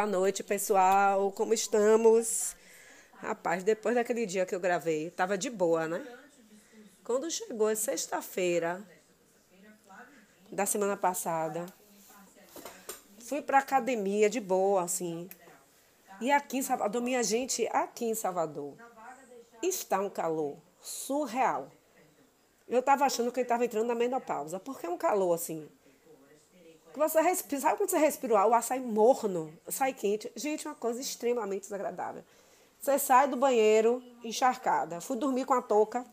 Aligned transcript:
Boa 0.00 0.08
noite, 0.08 0.42
pessoal. 0.42 1.30
Como 1.30 1.52
estamos? 1.52 2.56
Rapaz, 3.16 3.62
depois 3.62 3.94
daquele 3.94 4.24
dia 4.24 4.46
que 4.46 4.54
eu 4.54 4.58
gravei, 4.58 5.10
tava 5.10 5.36
de 5.36 5.50
boa, 5.50 5.86
né? 5.86 6.02
Quando 7.04 7.30
chegou 7.30 7.66
a 7.66 7.76
sexta-feira 7.76 8.82
da 10.50 10.64
semana 10.64 10.96
passada, 10.96 11.66
fui 13.18 13.42
pra 13.42 13.58
academia 13.58 14.30
de 14.30 14.40
boa, 14.40 14.84
assim. 14.84 15.28
E 16.18 16.32
aqui 16.32 16.56
em 16.56 16.62
Salvador, 16.62 17.02
minha 17.02 17.22
gente, 17.22 17.68
aqui 17.70 18.06
em 18.06 18.14
Salvador, 18.14 18.78
está 19.62 20.00
um 20.00 20.08
calor 20.08 20.56
surreal. 20.80 21.70
Eu 22.66 22.82
tava 22.82 23.04
achando 23.04 23.30
que 23.30 23.40
ele 23.40 23.48
tava 23.48 23.66
entrando 23.66 23.88
na 23.88 23.94
menopausa, 23.94 24.58
porque 24.58 24.86
é 24.86 24.88
um 24.88 24.96
calor 24.96 25.34
assim 25.34 25.68
que 26.92 26.98
você 26.98 27.20
respira, 27.20 27.60
sabe 27.60 27.76
quando 27.76 27.90
você 27.90 27.98
respira 27.98 28.34
o 28.34 28.36
ar, 28.36 28.46
o 28.48 28.54
ar 28.54 28.62
sai 28.62 28.80
morno, 28.80 29.52
sai 29.68 29.92
quente? 29.92 30.30
Gente, 30.36 30.66
uma 30.66 30.74
coisa 30.74 31.00
extremamente 31.00 31.62
desagradável. 31.62 32.22
Você 32.80 32.98
sai 32.98 33.28
do 33.28 33.36
banheiro 33.36 34.02
encharcada. 34.24 35.00
Fui 35.00 35.16
dormir 35.16 35.44
com 35.44 35.54
a 35.54 35.60
touca 35.60 36.04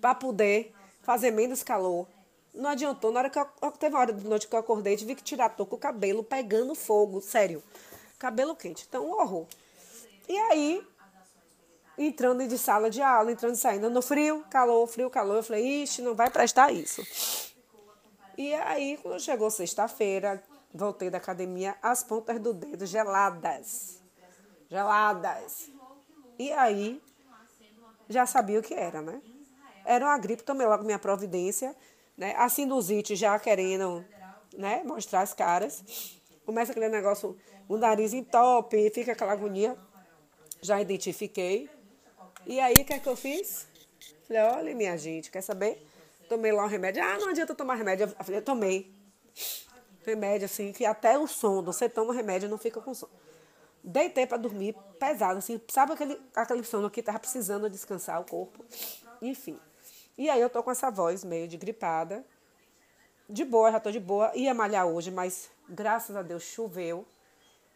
para 0.00 0.14
poder 0.14 0.74
fazer 1.02 1.30
menos 1.30 1.62
calor. 1.62 2.06
Não 2.54 2.70
adiantou. 2.70 3.12
Na 3.12 3.20
hora 3.20 3.30
que 3.30 3.38
eu, 3.38 3.46
teve 3.78 3.94
uma 3.94 4.00
hora 4.00 4.12
de 4.12 4.26
noite 4.26 4.48
que 4.48 4.54
eu 4.54 4.58
acordei, 4.58 4.96
tive 4.96 5.14
que 5.14 5.22
tirar 5.22 5.46
a 5.46 5.48
touca, 5.50 5.74
o 5.74 5.78
cabelo 5.78 6.24
pegando 6.24 6.74
fogo, 6.74 7.20
sério. 7.20 7.62
Cabelo 8.18 8.56
quente. 8.56 8.86
Então, 8.88 9.06
um 9.06 9.12
horror. 9.12 9.46
E 10.28 10.36
aí, 10.36 10.82
entrando 11.98 12.46
de 12.46 12.56
sala 12.56 12.88
de 12.88 13.02
aula, 13.02 13.30
entrando 13.30 13.54
e 13.54 13.58
saindo 13.58 13.90
no 13.90 14.00
frio, 14.00 14.44
calor, 14.50 14.86
frio, 14.86 15.10
calor, 15.10 15.36
eu 15.36 15.42
falei, 15.42 15.82
ixi, 15.82 16.00
não 16.02 16.14
vai 16.14 16.30
prestar 16.30 16.72
isso. 16.72 17.02
E 18.40 18.54
aí, 18.54 18.98
quando 19.02 19.20
chegou 19.20 19.50
sexta-feira, 19.50 20.42
voltei 20.72 21.10
da 21.10 21.18
academia, 21.18 21.76
as 21.82 22.02
pontas 22.02 22.40
do 22.40 22.54
dedo 22.54 22.86
geladas. 22.86 24.02
Geladas. 24.66 25.70
E 26.38 26.50
aí, 26.50 27.02
já 28.08 28.24
sabia 28.24 28.58
o 28.58 28.62
que 28.62 28.72
era, 28.72 29.02
né? 29.02 29.20
Era 29.84 30.06
uma 30.06 30.16
gripe, 30.16 30.42
tomei 30.42 30.66
logo 30.66 30.84
minha 30.84 30.98
providência, 30.98 31.76
né? 32.16 32.34
A 32.34 32.48
sinusite 32.48 33.14
já 33.14 33.38
querendo, 33.38 34.02
né, 34.56 34.82
mostrar 34.86 35.20
as 35.20 35.34
caras. 35.34 35.84
Começa 36.46 36.72
aquele 36.72 36.88
negócio, 36.88 37.36
o 37.68 37.76
nariz 37.76 38.14
entope, 38.14 38.88
fica 38.88 39.12
aquela 39.12 39.32
agonia. 39.32 39.76
Já 40.62 40.80
identifiquei. 40.80 41.68
E 42.46 42.58
aí, 42.58 42.72
o 42.72 42.84
que 42.86 42.94
é 42.94 42.98
que 42.98 43.06
eu 43.06 43.16
fiz? 43.16 43.66
Falei, 44.26 44.42
olha, 44.44 44.74
minha 44.74 44.96
gente, 44.96 45.30
quer 45.30 45.42
saber? 45.42 45.89
Tomei 46.30 46.52
lá 46.52 46.64
um 46.64 46.68
remédio. 46.68 47.02
Ah, 47.02 47.18
não 47.18 47.30
adianta 47.30 47.56
tomar 47.56 47.74
remédio. 47.74 48.14
Eu 48.28 48.34
eu 48.36 48.40
tomei. 48.40 48.94
Remédio, 50.06 50.44
assim, 50.44 50.72
que 50.72 50.86
até 50.86 51.18
o 51.18 51.26
sono. 51.26 51.72
Você 51.72 51.88
toma 51.88 52.14
remédio 52.14 52.48
não 52.48 52.56
fica 52.56 52.80
com 52.80 52.94
sono. 52.94 53.10
Deitei 53.82 54.28
para 54.28 54.38
dormir, 54.38 54.76
pesado, 55.00 55.38
assim. 55.38 55.60
Sabe 55.68 55.92
aquele, 55.94 56.20
aquele 56.36 56.62
sono 56.62 56.88
que 56.88 57.02
tava 57.02 57.18
precisando 57.18 57.68
descansar 57.68 58.20
o 58.20 58.24
corpo? 58.24 58.64
Enfim. 59.20 59.58
E 60.16 60.30
aí 60.30 60.40
eu 60.40 60.48
tô 60.48 60.62
com 60.62 60.70
essa 60.70 60.88
voz 60.88 61.24
meio 61.24 61.48
de 61.48 61.56
gripada. 61.56 62.24
De 63.28 63.44
boa, 63.44 63.72
já 63.72 63.80
tô 63.80 63.90
de 63.90 63.98
boa. 63.98 64.30
Ia 64.36 64.54
malhar 64.54 64.86
hoje, 64.86 65.10
mas 65.10 65.50
graças 65.68 66.14
a 66.14 66.22
Deus 66.22 66.44
choveu 66.44 67.04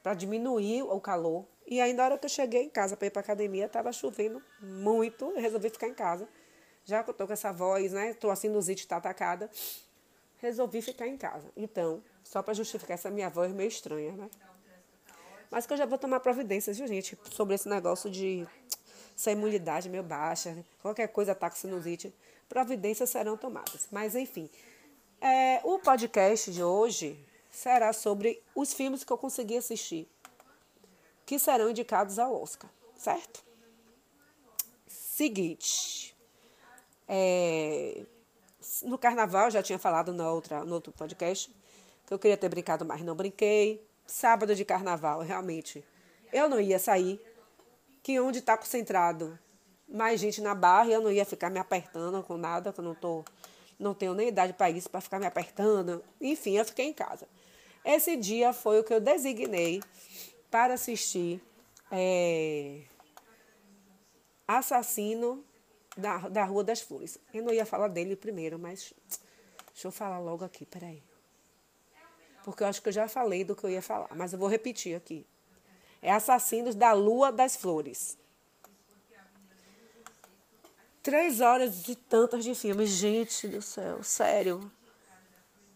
para 0.01 0.15
diminuir 0.15 0.83
o 0.83 1.01
calor. 1.01 1.45
E 1.67 1.81
ainda 1.81 2.03
na 2.03 2.05
hora 2.05 2.19
que 2.19 2.27
eu 2.27 2.31
cheguei 2.31 2.63
em 2.63 2.71
casa 2.71 2.97
para 2.97 3.09
ir 3.09 3.11
para 3.11 3.21
academia, 3.21 3.69
tava 3.69 3.93
chovendo 3.93 4.41
muito. 4.61 5.25
Eu 5.33 5.41
resolvi 5.41 5.71
ficar 5.71 5.89
em 5.89 5.95
casa. 5.95 6.29
Já 6.85 7.03
que 7.03 7.11
eu 7.11 7.15
tô 7.15 7.27
com 7.27 7.33
essa 7.33 7.53
voz, 7.53 7.93
né? 7.93 8.15
Tô 8.15 8.31
assim, 8.31 8.49
sinusite 8.49 8.87
tá 8.87 8.97
atacada. 8.97 9.51
Resolvi 10.39 10.83
ficar 10.83 11.07
em 11.07 11.17
casa. 11.17 11.51
Então, 11.57 12.03
só 12.23 12.43
para 12.43 12.55
justificar 12.55 12.95
essa 12.95 13.11
minha 13.11 13.31
voz 13.31 13.53
meio 13.53 13.69
estranha, 13.69 14.13
né? 14.13 14.31
Mas 15.51 15.67
que 15.67 15.73
eu 15.73 15.77
já 15.77 15.87
vou 15.87 15.99
tomar 15.99 16.21
providências, 16.21 16.77
viu, 16.77 16.87
gente? 16.87 17.19
Sobre 17.31 17.55
esse 17.55 17.69
negócio 17.69 18.11
de 18.11 18.47
essa 19.17 19.31
imunidade 19.31 19.89
meio 19.89 20.03
baixa, 20.03 20.57
qualquer 20.83 21.09
coisa 21.09 21.33
ataca 21.33 21.57
sinusite. 21.57 22.13
Providências 22.49 23.09
serão 23.11 23.37
tomadas. 23.37 23.89
Mas, 23.91 24.15
enfim. 24.15 24.51
É, 25.21 25.61
o 25.65 25.79
podcast 25.79 26.51
de 26.53 26.63
hoje 26.63 27.19
será 27.51 27.93
sobre 27.93 28.43
os 28.55 28.75
filmes 28.75 29.05
que 29.05 29.13
eu 29.13 29.17
consegui 29.17 29.57
assistir, 29.57 30.09
que 31.25 31.39
serão 31.39 31.71
indicados 31.71 32.19
ao 32.19 32.35
Oscar, 32.43 32.69
certo? 32.97 33.43
Seguinte. 34.87 36.14
É, 37.09 38.05
no 38.83 38.99
carnaval, 38.99 39.51
já 39.51 39.63
tinha 39.63 39.79
falado 39.79 40.13
na 40.13 40.31
outra, 40.31 40.65
no 40.65 40.75
outro 40.75 40.93
podcast, 40.93 41.55
que 42.07 42.13
eu 42.15 42.19
queria 42.19 42.37
ter 42.37 42.49
brincado, 42.49 42.85
mas 42.85 43.03
não 43.03 43.15
brinquei. 43.15 43.85
Sábado 44.07 44.55
de 44.55 44.65
carnaval, 44.65 45.21
realmente, 45.23 45.85
eu 46.33 46.49
não 46.49 46.61
ia 46.61 46.79
sair. 46.79 47.21
Que 48.03 48.21
onde 48.21 48.41
está 48.41 48.57
concentrado 48.57 49.39
mais 49.89 50.21
gente 50.21 50.41
na 50.43 50.55
barra, 50.55 50.91
eu 50.91 51.01
não 51.01 51.11
ia 51.11 51.25
ficar 51.25 51.49
me 51.51 51.59
apertando 51.59 52.23
com 52.23 52.37
nada, 52.37 52.73
que 52.73 52.81
eu 52.81 52.85
não, 52.85 52.95
tô, 52.95 53.25
não 53.79 53.95
tenho 53.95 54.13
nem 54.13 54.29
idade 54.29 54.53
para 54.53 54.71
isso, 54.71 54.91
para 54.91 55.01
ficar 55.01 55.19
me 55.19 55.27
apertando. 55.27 56.05
Enfim, 56.21 56.59
eu 56.59 56.65
fiquei 56.65 56.87
em 56.87 56.93
casa. 56.93 57.27
Esse 57.85 58.17
dia 58.17 58.53
foi 58.53 58.81
o 58.81 58.85
que 58.85 58.93
eu 58.93 59.01
designei 59.01 59.83
para 60.51 60.75
assistir 60.75 61.43
é, 61.91 62.81
Assassino 64.47 65.45
da, 65.97 66.29
da 66.29 66.45
Rua 66.45 66.65
das 66.65 66.81
Flores. 66.81 67.19
Eu 67.33 67.43
não 67.43 67.53
ia 67.53 67.67
falar 67.67 67.89
dele 67.89 68.17
primeiro, 68.17 68.59
mas 68.59 68.93
deixa 69.73 69.89
eu 69.89 69.93
falar 69.93 70.19
logo 70.19 70.45
aqui, 70.45 70.65
peraí. 70.67 71.03
Porque 72.45 72.63
eu 72.63 72.67
acho 72.67 72.83
que 72.83 72.89
eu 72.89 72.93
já 72.93 73.09
falei 73.09 73.43
do 73.43 73.57
que 73.57 73.65
eu 73.65 73.71
ia 73.71 73.83
falar, 73.83 74.09
mas 74.15 74.33
eu 74.33 74.39
vou 74.39 74.49
repetir 74.49 74.95
aqui. 74.97 75.27
É 76.03 76.13
Assassinos 76.13 76.75
da 76.75 76.93
Lua 76.93 77.33
das 77.33 77.57
Flores. 77.57 78.19
Três 81.03 81.41
horas 81.41 81.89
e 81.89 81.95
tantas 81.95 82.45
de 82.45 82.55
filme. 82.55 82.87
Gente 82.87 83.49
do 83.49 83.63
céu, 83.63 84.03
sério. 84.03 84.71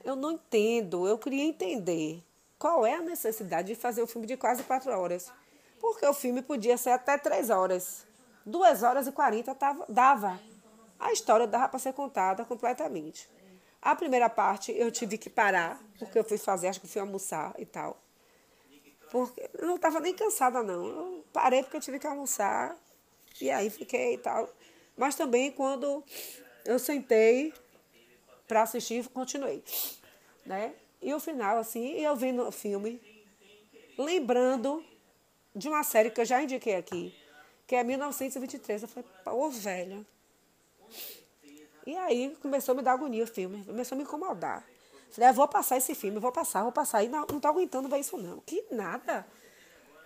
Eu 0.05 0.17
não 0.17 0.33
entendo. 0.33 1.07
Eu 1.07 1.19
queria 1.19 1.45
entender 1.45 2.23
qual 2.59 2.85
é 2.85 2.95
a 2.95 3.03
necessidade 3.03 3.69
de 3.69 3.75
fazer 3.75 4.03
um 4.03 4.07
filme 4.07 4.27
de 4.27 4.37
quase 4.37 4.63
quatro 4.63 4.91
horas. 4.91 5.31
Porque 5.79 6.05
o 6.07 6.15
filme 6.15 6.43
podia 6.43 6.77
ser 6.77 6.91
até 6.91 7.17
três 7.17 7.51
horas. 7.51 8.07
Duas 8.49 8.83
horas 8.83 9.07
e 9.07 9.13
quarenta 9.13 9.55
dava. 9.87 10.41
A 10.99 11.13
história 11.13 11.47
dava 11.47 11.69
para 11.69 11.79
ser 11.79 11.93
contada 11.93 12.47
completamente. 12.47 13.29
A 13.81 13.95
primeira 13.95 14.31
parte 14.31 14.73
eu 14.73 14.91
tive 14.91 15.19
que 15.19 15.29
parar, 15.29 15.79
porque 15.99 16.19
eu 16.19 16.25
fui 16.25 16.39
fazer, 16.39 16.69
acho 16.69 16.81
que 16.81 16.89
fui 16.89 17.01
almoçar 17.01 17.55
e 17.59 17.67
tal. 17.67 18.01
Porque 19.11 19.51
eu 19.53 19.67
não 19.67 19.77
estava 19.77 20.01
nem 20.01 20.15
cansada, 20.15 20.63
não. 20.63 20.87
Eu 20.87 21.25
parei 21.31 21.63
porque 21.63 21.77
eu 21.77 21.81
tive 21.81 21.99
que 21.99 22.07
almoçar. 22.07 22.75
E 23.39 23.51
aí 23.51 23.69
fiquei 23.69 24.15
e 24.15 24.19
tal. 24.19 24.49
Mas 24.97 25.15
também 25.15 25.53
quando 25.53 26.03
eu 26.65 26.79
sentei 26.79 27.53
para 28.47 28.63
assistir, 28.63 29.07
continuei. 29.09 29.63
Né? 30.47 30.75
E 31.03 31.13
o 31.13 31.21
final, 31.21 31.59
assim, 31.59 32.01
eu 32.01 32.17
vendo 32.17 32.49
o 32.49 32.51
filme, 32.51 32.99
lembrando 33.99 34.83
de 35.55 35.69
uma 35.69 35.83
série 35.83 36.11
que 36.11 36.21
eu 36.21 36.25
já 36.25 36.43
indiquei 36.43 36.77
aqui, 36.77 37.15
que 37.69 37.77
é 37.77 37.85
1923. 37.85 38.83
Eu 38.83 38.89
falei, 38.89 39.09
pô, 39.23 39.51
velho. 39.51 40.05
E 41.87 41.95
aí 41.97 42.37
começou 42.41 42.73
a 42.73 42.77
me 42.77 42.83
dar 42.83 42.95
agonia 42.95 43.23
o 43.23 43.27
filme, 43.27 43.63
começou 43.65 43.95
a 43.95 43.99
me 43.99 44.05
incomodar. 44.05 44.67
Falei, 45.11 45.29
ah, 45.29 45.33
vou 45.33 45.47
passar 45.47 45.77
esse 45.77 45.95
filme, 45.95 46.19
vou 46.19 46.33
passar, 46.33 46.63
vou 46.63 46.73
passar. 46.73 47.05
E 47.05 47.09
não, 47.09 47.27
não 47.31 47.39
tô 47.39 47.47
aguentando 47.47 47.89
ver 47.89 47.99
isso 47.99 48.17
não. 48.17 48.41
Que 48.41 48.65
nada. 48.71 49.27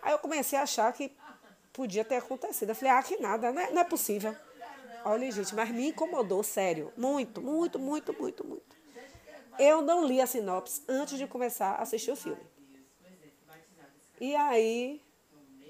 Aí 0.02 0.12
eu 0.12 0.18
comecei 0.18 0.58
a 0.58 0.62
achar 0.62 0.92
que 0.92 1.12
podia 1.72 2.04
ter 2.04 2.16
acontecido. 2.16 2.70
Eu 2.70 2.74
falei, 2.74 2.92
ah, 2.92 3.02
que 3.02 3.16
nada, 3.18 3.52
não 3.52 3.62
é, 3.62 3.70
não 3.70 3.80
é 3.80 3.84
possível. 3.84 4.36
Olha, 5.04 5.30
gente, 5.30 5.54
mas 5.54 5.70
me 5.70 5.88
incomodou, 5.88 6.42
sério. 6.42 6.92
Muito, 6.96 7.40
muito, 7.40 7.78
muito, 7.78 8.12
muito, 8.12 8.44
muito. 8.44 8.76
Eu 9.58 9.82
não 9.82 10.04
li 10.04 10.20
a 10.20 10.26
sinopse 10.26 10.82
antes 10.88 11.16
de 11.16 11.26
começar 11.28 11.72
a 11.72 11.82
assistir 11.82 12.10
o 12.10 12.16
filme. 12.16 12.42
E 14.20 14.34
aí, 14.34 15.00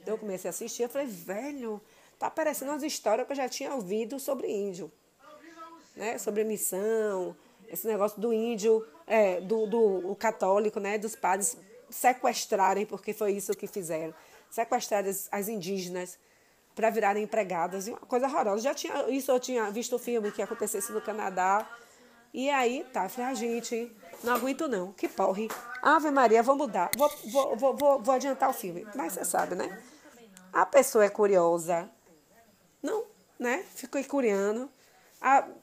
eu 0.06 0.18
comecei 0.18 0.48
a 0.48 0.50
assistir, 0.50 0.82
eu 0.82 0.88
falei, 0.88 1.06
velho, 1.06 1.80
tá 2.18 2.30
parecendo 2.30 2.72
umas 2.72 2.82
histórias 2.82 3.26
que 3.26 3.32
eu 3.32 3.36
já 3.36 3.48
tinha 3.48 3.74
ouvido 3.74 4.18
sobre 4.18 4.50
índio. 4.50 4.90
Né? 5.96 6.18
Sobre 6.18 6.44
missão, 6.44 7.36
esse 7.68 7.86
negócio 7.86 8.20
do 8.20 8.32
índio, 8.32 8.86
é, 9.06 9.40
do, 9.40 9.66
do 9.66 10.16
católico, 10.16 10.78
né? 10.78 10.98
Dos 10.98 11.16
padres 11.16 11.56
sequestrarem, 11.90 12.86
porque 12.86 13.12
foi 13.12 13.32
isso 13.32 13.54
que 13.54 13.66
fizeram. 13.66 14.14
Sequestrar 14.50 15.06
as, 15.06 15.28
as 15.30 15.48
indígenas 15.48 16.18
para 16.74 16.90
virarem 16.90 17.24
empregadas. 17.24 17.88
Uma 17.88 17.98
coisa 17.98 18.26
horrorosa. 18.26 18.62
Já 18.62 18.74
tinha, 18.74 19.08
isso 19.08 19.30
eu 19.30 19.40
tinha 19.40 19.70
visto 19.70 19.96
o 19.96 19.98
filme 19.98 20.30
que 20.30 20.42
acontecesse 20.42 20.92
no 20.92 21.00
Canadá. 21.00 21.68
E 22.32 22.48
aí, 22.48 22.86
tá, 22.92 23.08
falei, 23.08 23.30
ah, 23.30 23.34
gente, 23.34 23.92
não 24.24 24.34
aguento 24.34 24.66
não, 24.66 24.92
que 24.92 25.06
porre. 25.06 25.48
Ave 25.82 26.10
Maria, 26.10 26.42
vou 26.42 26.56
mudar, 26.56 26.90
vou, 26.96 27.56
vou, 27.56 27.76
vou, 27.76 28.02
vou 28.02 28.14
adiantar 28.14 28.48
o 28.48 28.54
filme. 28.54 28.86
Mas 28.94 29.12
você 29.12 29.24
sabe, 29.24 29.54
né? 29.54 29.82
A 30.52 30.66
pessoa 30.66 31.04
é 31.04 31.08
curiosa. 31.08 31.90
Não, 32.82 33.06
né? 33.38 33.64
Ficou 33.74 34.02
curiando. 34.04 34.70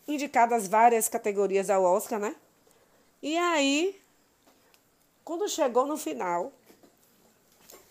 Indicadas 0.08 0.68
várias 0.68 1.08
categorias 1.08 1.70
ao 1.70 1.84
Oscar, 1.84 2.20
né? 2.20 2.36
E 3.22 3.38
aí, 3.38 4.02
quando 5.24 5.48
chegou 5.50 5.86
no 5.86 5.98
final, 5.98 6.52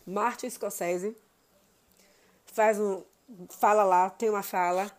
Martin 0.06 0.48
Scorsese 0.50 1.16
faz 2.46 2.80
um. 2.80 3.04
Fala 3.50 3.84
lá, 3.84 4.10
tem 4.10 4.30
uma 4.30 4.42
fala. 4.42 4.90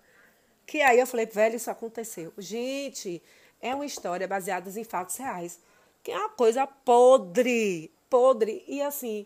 Que 0.65 0.81
aí 0.81 0.99
eu 0.99 1.07
falei, 1.07 1.25
velho, 1.25 1.55
isso 1.55 1.71
aconteceu. 1.71 2.31
Gente, 2.37 3.21
é 3.59 3.73
uma 3.73 3.85
história 3.85 4.27
baseada 4.27 4.69
em 4.69 4.83
fatos 4.83 5.17
reais. 5.17 5.59
Que 6.03 6.11
é 6.11 6.17
uma 6.17 6.29
coisa 6.29 6.65
podre. 6.67 7.91
Podre. 8.07 8.63
E 8.67 8.81
assim. 8.81 9.25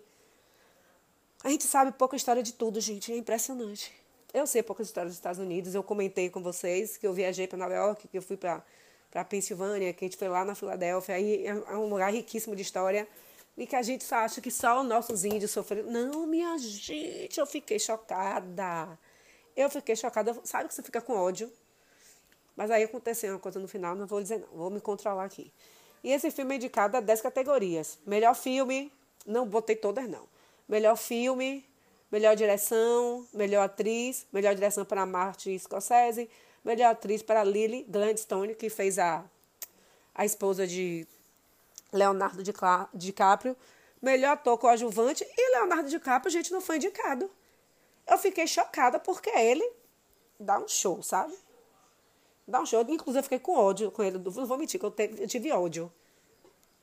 A 1.43 1.49
gente 1.49 1.65
sabe 1.65 1.91
pouca 1.91 2.15
história 2.15 2.41
de 2.41 2.53
tudo, 2.53 2.79
gente. 2.79 3.11
É 3.11 3.17
impressionante. 3.17 3.91
Eu 4.33 4.47
sei 4.47 4.63
poucas 4.63 4.87
histórias 4.87 5.11
dos 5.11 5.17
Estados 5.17 5.39
Unidos. 5.39 5.75
Eu 5.75 5.83
comentei 5.83 6.29
com 6.29 6.41
vocês 6.41 6.95
que 6.95 7.05
eu 7.05 7.13
viajei 7.13 7.47
para 7.47 7.57
Nova 7.57 7.73
York, 7.73 8.07
que 8.07 8.17
eu 8.17 8.21
fui 8.21 8.37
para 8.37 8.63
para 9.11 9.23
Pensilvânia, 9.23 9.93
que 9.93 10.03
a 10.03 10.07
gente 10.07 10.17
foi 10.17 10.27
lá 10.27 10.43
na 10.43 10.55
Filadélfia. 10.55 11.13
Aí 11.13 11.45
é 11.45 11.77
um 11.77 11.87
lugar 11.87 12.11
riquíssimo 12.11 12.55
de 12.55 12.63
história 12.63 13.07
e 13.55 13.67
que 13.67 13.75
a 13.75 13.81
gente 13.83 14.11
acha 14.11 14.41
que 14.41 14.49
só 14.49 14.81
os 14.81 14.87
nossos 14.87 15.23
índios 15.23 15.51
sofreram. 15.51 15.91
Não, 15.91 16.25
minha 16.25 16.57
gente, 16.57 17.39
eu 17.39 17.45
fiquei 17.45 17.77
chocada. 17.77 18.97
Eu 19.55 19.69
fiquei 19.69 19.95
chocada. 19.95 20.35
Sabe 20.43 20.67
que 20.67 20.73
você 20.73 20.81
fica 20.81 20.99
com 20.99 21.13
ódio? 21.13 21.51
Mas 22.55 22.71
aí 22.71 22.83
aconteceu 22.83 23.33
uma 23.33 23.39
coisa 23.39 23.59
no 23.59 23.67
final, 23.67 23.93
não 23.95 24.07
vou 24.07 24.19
dizer 24.19 24.39
não, 24.39 24.47
vou 24.57 24.71
me 24.71 24.81
controlar 24.81 25.25
aqui. 25.25 25.51
E 26.03 26.11
esse 26.11 26.31
filme 26.31 26.55
é 26.55 26.57
indicado 26.57 26.97
a 26.97 26.99
10 26.99 27.21
categorias. 27.21 27.99
Melhor 28.07 28.33
filme, 28.33 28.91
não 29.27 29.47
botei 29.47 29.75
todas 29.75 30.09
não. 30.09 30.27
Melhor 30.67 30.95
filme, 30.95 31.65
melhor 32.11 32.35
direção, 32.35 33.27
melhor 33.33 33.63
atriz, 33.63 34.25
melhor 34.31 34.53
direção 34.55 34.85
para 34.85 35.05
Martin 35.05 35.57
Scorsese, 35.57 36.29
melhor 36.63 36.91
atriz 36.91 37.21
para 37.21 37.43
Lily 37.43 37.85
Gladstone, 37.89 38.55
que 38.55 38.69
fez 38.69 38.99
a, 38.99 39.23
a 40.13 40.25
esposa 40.25 40.65
de 40.67 41.07
Leonardo 41.91 42.43
DiCaprio, 42.93 43.55
melhor 44.01 44.33
ator 44.33 44.57
coadjuvante, 44.57 45.25
e 45.25 45.55
Leonardo 45.57 45.89
DiCaprio, 45.89 46.31
gente, 46.31 46.51
não 46.51 46.61
foi 46.61 46.77
indicado. 46.77 47.29
Eu 48.05 48.17
fiquei 48.17 48.45
chocada 48.47 48.99
porque 48.99 49.29
ele 49.29 49.67
dá 50.39 50.59
um 50.59 50.67
show, 50.67 51.01
sabe? 51.01 51.33
Dá 52.47 52.61
um 52.61 52.65
show. 52.65 52.81
Inclusive, 52.81 53.19
eu 53.19 53.23
fiquei 53.23 53.39
com 53.39 53.55
ódio 53.55 53.89
com 53.89 54.03
ele. 54.03 54.17
Não 54.17 54.45
vou 54.45 54.57
mentir, 54.57 54.79
que 54.79 54.85
eu, 54.85 54.91
teve, 54.91 55.23
eu 55.23 55.27
tive 55.27 55.51
ódio. 55.51 55.91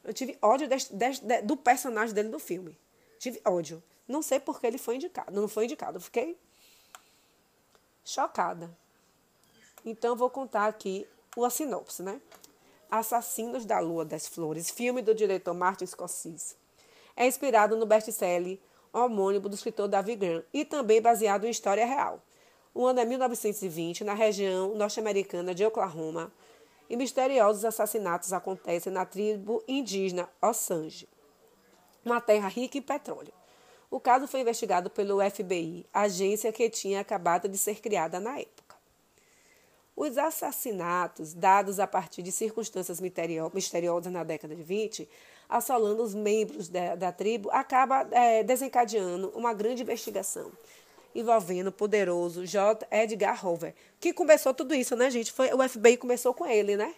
Eu 0.02 0.14
tive 0.14 0.38
ódio 0.40 0.66
deste, 0.66 0.94
deste, 0.94 1.24
do 1.42 1.56
personagem 1.56 2.14
dele 2.14 2.30
no 2.30 2.38
filme. 2.38 2.78
Tive 3.20 3.38
ódio. 3.44 3.82
Não 4.08 4.22
sei 4.22 4.40
porque 4.40 4.66
ele 4.66 4.78
foi 4.78 4.96
indicado. 4.96 5.38
Não 5.38 5.46
foi 5.46 5.66
indicado. 5.66 6.00
Fiquei 6.00 6.38
chocada. 8.02 8.74
Então, 9.84 10.16
vou 10.16 10.30
contar 10.30 10.66
aqui 10.66 11.06
o 11.36 11.48
sinopse, 11.50 12.02
né? 12.02 12.18
Assassinos 12.90 13.66
da 13.66 13.78
Lua 13.78 14.06
das 14.06 14.26
Flores, 14.26 14.70
filme 14.70 15.02
do 15.02 15.14
diretor 15.14 15.52
Martin 15.52 15.84
Scorsese. 15.84 16.56
É 17.14 17.26
inspirado 17.26 17.76
no 17.76 17.84
best-seller 17.84 18.58
homônimo 18.90 19.50
do 19.50 19.54
escritor 19.54 19.86
David 19.86 20.16
Graham 20.16 20.44
e 20.52 20.64
também 20.64 21.00
baseado 21.00 21.44
em 21.44 21.50
história 21.50 21.84
real. 21.84 22.22
O 22.74 22.86
ano 22.86 23.00
é 23.00 23.04
1920, 23.04 24.02
na 24.02 24.14
região 24.14 24.74
norte-americana 24.74 25.54
de 25.54 25.64
Oklahoma, 25.64 26.32
e 26.88 26.96
misteriosos 26.96 27.64
assassinatos 27.66 28.32
acontecem 28.32 28.92
na 28.92 29.04
tribo 29.04 29.62
indígena 29.68 30.28
Ossange, 30.40 31.06
uma 32.04 32.20
terra 32.20 32.48
rica 32.48 32.78
em 32.78 32.82
petróleo. 32.82 33.32
O 33.90 33.98
caso 33.98 34.28
foi 34.28 34.40
investigado 34.40 34.88
pelo 34.88 35.18
FBI, 35.28 35.84
agência 35.92 36.52
que 36.52 36.70
tinha 36.70 37.00
acabado 37.00 37.48
de 37.48 37.58
ser 37.58 37.80
criada 37.80 38.20
na 38.20 38.38
época. 38.38 38.76
Os 39.96 40.16
assassinatos, 40.16 41.34
dados 41.34 41.80
a 41.80 41.86
partir 41.86 42.22
de 42.22 42.30
circunstâncias 42.30 43.00
misteriosas 43.00 44.12
na 44.12 44.22
década 44.24 44.54
de 44.54 44.62
20, 44.62 45.08
assolando 45.48 46.02
os 46.02 46.14
membros 46.14 46.68
da, 46.68 46.94
da 46.94 47.12
tribo, 47.12 47.50
acaba 47.50 48.06
é, 48.12 48.42
desencadeando 48.42 49.30
uma 49.34 49.52
grande 49.52 49.82
investigação 49.82 50.52
envolvendo 51.14 51.68
o 51.68 51.72
poderoso 51.72 52.46
J. 52.46 52.86
Edgar 52.90 53.44
Hoover, 53.44 53.74
que 53.98 54.12
começou 54.12 54.54
tudo 54.54 54.74
isso, 54.74 54.94
né, 54.94 55.10
gente? 55.10 55.32
Foi, 55.32 55.52
o 55.52 55.68
FBI 55.68 55.96
começou 55.96 56.32
com 56.32 56.46
ele, 56.46 56.76
né? 56.76 56.94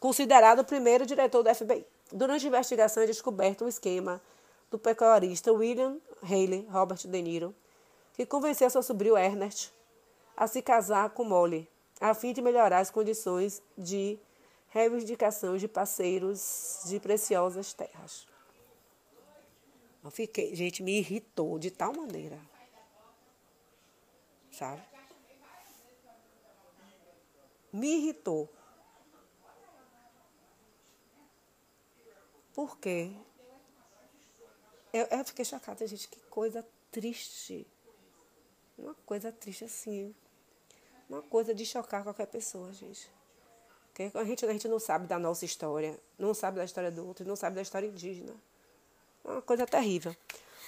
Considerado 0.00 0.60
o 0.60 0.64
primeiro 0.64 1.06
diretor 1.06 1.42
do 1.42 1.54
FBI. 1.54 1.86
Durante 2.16 2.46
a 2.46 2.48
investigação 2.48 3.02
é 3.02 3.06
descoberto 3.06 3.64
um 3.64 3.68
esquema 3.68 4.22
do 4.70 4.78
pecuarista 4.78 5.52
William 5.52 5.98
Haley 6.22 6.64
Robert 6.70 6.98
De 6.98 7.20
Niro, 7.20 7.52
que 8.12 8.24
convenceu 8.24 8.70
seu 8.70 8.84
sobrinho 8.84 9.18
Ernest 9.18 9.72
a 10.36 10.46
se 10.46 10.62
casar 10.62 11.10
com 11.10 11.24
Molly, 11.24 11.68
a 12.00 12.14
fim 12.14 12.32
de 12.32 12.40
melhorar 12.40 12.78
as 12.78 12.88
condições 12.88 13.60
de 13.76 14.16
reivindicação 14.68 15.56
de 15.56 15.66
parceiros 15.66 16.82
de 16.86 17.00
preciosas 17.00 17.72
terras. 17.72 18.28
Eu 20.04 20.10
fiquei, 20.12 20.54
gente, 20.54 20.84
me 20.84 20.98
irritou 20.98 21.58
de 21.58 21.72
tal 21.72 21.92
maneira. 21.92 22.38
Sabe? 24.52 24.82
Me 27.72 27.96
irritou. 27.96 28.48
Por 32.54 32.78
quê? 32.78 33.10
Eu, 34.92 35.06
eu 35.06 35.24
fiquei 35.24 35.44
chocada, 35.44 35.86
gente. 35.86 36.08
Que 36.08 36.20
coisa 36.30 36.64
triste. 36.90 37.66
Uma 38.78 38.94
coisa 39.06 39.30
triste 39.32 39.64
assim 39.64 40.14
uma 41.08 41.22
coisa 41.22 41.54
de 41.54 41.64
chocar 41.64 42.02
qualquer 42.02 42.26
pessoa, 42.26 42.72
gente. 42.72 43.08
Porque 43.88 44.10
a 44.16 44.24
gente, 44.24 44.44
a 44.44 44.52
gente 44.52 44.68
não 44.68 44.78
sabe 44.78 45.06
da 45.06 45.18
nossa 45.18 45.44
história, 45.44 45.98
não 46.18 46.34
sabe 46.34 46.58
da 46.58 46.64
história 46.64 46.90
do 46.90 47.06
outro, 47.06 47.26
não 47.26 47.36
sabe 47.36 47.56
da 47.56 47.62
história 47.62 47.86
indígena. 47.86 48.34
Uma 49.24 49.40
coisa 49.40 49.66
terrível. 49.66 50.14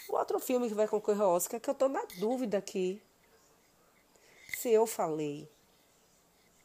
O 0.08 0.14
outro 0.16 0.38
filme 0.38 0.68
que 0.68 0.74
vai 0.74 0.86
concorrer 0.86 1.22
ao 1.22 1.32
Oscar, 1.32 1.58
que 1.58 1.68
eu 1.68 1.72
estou 1.72 1.88
na 1.88 2.04
dúvida 2.18 2.58
aqui 2.58 3.02
se 4.56 4.70
eu 4.70 4.86
falei. 4.86 5.48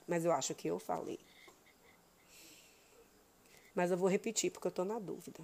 Mas 0.08 0.24
eu 0.24 0.32
acho 0.32 0.54
que 0.54 0.68
eu 0.68 0.78
falei. 0.78 1.20
Mas 3.74 3.92
eu 3.92 3.98
vou 3.98 4.10
repetir, 4.10 4.52
porque 4.52 4.68
eu 4.68 4.70
estou 4.70 4.86
na 4.86 5.00
dúvida. 5.00 5.40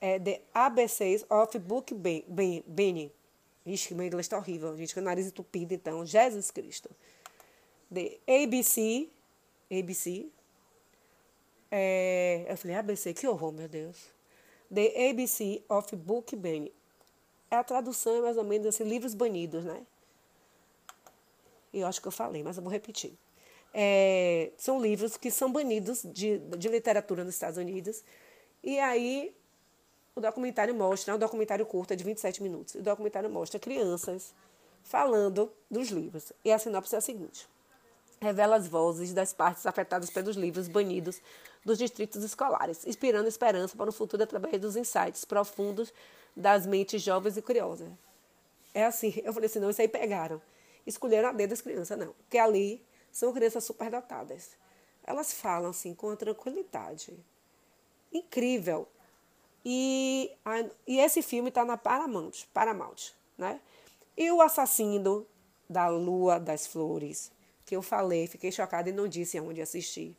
É 0.00 0.18
The 0.18 0.42
ABCs 0.54 1.26
of 1.28 1.58
Book 1.58 1.94
Benny. 1.94 3.12
Ixi, 3.66 3.94
meu 3.94 4.06
inglês 4.06 4.26
está 4.26 4.38
horrível, 4.38 4.76
gente, 4.76 4.94
com 4.94 5.00
o 5.00 5.02
nariz 5.04 5.26
entupido, 5.26 5.74
então. 5.74 6.04
Jesus 6.06 6.50
Cristo 6.50 6.88
de 7.90 8.20
ABC, 8.26 9.08
ABC, 9.70 10.26
é, 11.70 12.46
eu 12.48 12.56
falei, 12.56 12.76
ABC, 12.76 13.14
que 13.14 13.26
horror, 13.26 13.52
meu 13.52 13.68
Deus. 13.68 14.10
The 14.72 15.10
ABC 15.10 15.62
of 15.68 15.94
Book 15.96 16.36
Ban. 16.36 16.68
É 17.50 17.56
a 17.56 17.64
tradução 17.64 18.16
é 18.16 18.20
mais 18.20 18.36
ou 18.36 18.44
menos 18.44 18.66
assim, 18.66 18.84
livros 18.84 19.14
banidos, 19.14 19.64
né? 19.64 19.86
Eu 21.72 21.86
acho 21.86 22.00
que 22.00 22.08
eu 22.08 22.12
falei, 22.12 22.42
mas 22.42 22.56
eu 22.56 22.62
vou 22.62 22.70
repetir. 22.70 23.12
É, 23.72 24.50
são 24.56 24.80
livros 24.80 25.16
que 25.16 25.30
são 25.30 25.52
banidos 25.52 26.02
de, 26.04 26.38
de 26.38 26.68
literatura 26.68 27.24
nos 27.24 27.34
Estados 27.34 27.58
Unidos. 27.58 28.02
E 28.62 28.78
aí 28.78 29.34
o 30.14 30.20
documentário 30.20 30.74
mostra, 30.74 31.12
é 31.12 31.16
um 31.16 31.18
documentário 31.18 31.64
curto, 31.66 31.92
é 31.92 31.96
de 31.96 32.04
27 32.04 32.42
minutos. 32.42 32.74
O 32.74 32.82
documentário 32.82 33.30
mostra 33.30 33.58
crianças 33.60 34.34
falando 34.82 35.52
dos 35.70 35.88
livros. 35.88 36.32
E 36.44 36.50
a 36.50 36.58
sinopse 36.58 36.94
é 36.94 36.98
a 36.98 37.00
seguinte 37.00 37.48
revela 38.20 38.56
as 38.56 38.66
vozes 38.66 39.12
das 39.12 39.32
partes 39.32 39.66
afetadas 39.66 40.10
pelos 40.10 40.36
livros 40.36 40.68
banidos 40.68 41.20
dos 41.64 41.78
distritos 41.78 42.22
escolares, 42.22 42.86
inspirando 42.86 43.28
esperança 43.28 43.76
para 43.76 43.90
o 43.90 43.92
futuro 43.92 44.22
através 44.22 44.60
dos 44.60 44.76
insights 44.76 45.24
profundos 45.24 45.92
das 46.36 46.66
mentes 46.66 47.02
jovens 47.02 47.36
e 47.36 47.42
curiosas. 47.42 47.88
É 48.74 48.84
assim, 48.84 49.12
eu 49.24 49.32
falei 49.32 49.48
assim, 49.48 49.58
não, 49.58 49.70
isso 49.70 49.80
aí 49.80 49.88
pegaram. 49.88 50.40
Escolheram 50.86 51.28
a 51.28 51.32
dedo 51.32 51.50
das 51.50 51.60
crianças, 51.60 51.98
não. 51.98 52.12
Porque 52.12 52.38
ali 52.38 52.82
são 53.18 53.32
crianças 53.32 53.64
superdotadas. 53.64 54.50
Elas 55.02 55.32
falam 55.32 55.70
assim 55.70 55.92
com 55.92 56.06
uma 56.06 56.16
tranquilidade. 56.16 57.18
Incrível. 58.12 58.86
E, 59.64 60.30
a, 60.44 60.60
e 60.86 61.00
esse 61.00 61.20
filme 61.20 61.48
está 61.48 61.64
na 61.64 61.76
Paramount, 61.76 62.44
Paramount, 62.54 63.10
né? 63.36 63.60
E 64.16 64.30
o 64.30 64.40
assassino 64.40 65.26
da 65.68 65.88
Lua 65.88 66.38
das 66.38 66.66
Flores, 66.68 67.32
que 67.66 67.74
eu 67.74 67.82
falei, 67.82 68.28
fiquei 68.28 68.52
chocada 68.52 68.88
e 68.88 68.92
não 68.92 69.08
disse 69.08 69.36
aonde 69.36 69.60
assistir. 69.60 70.16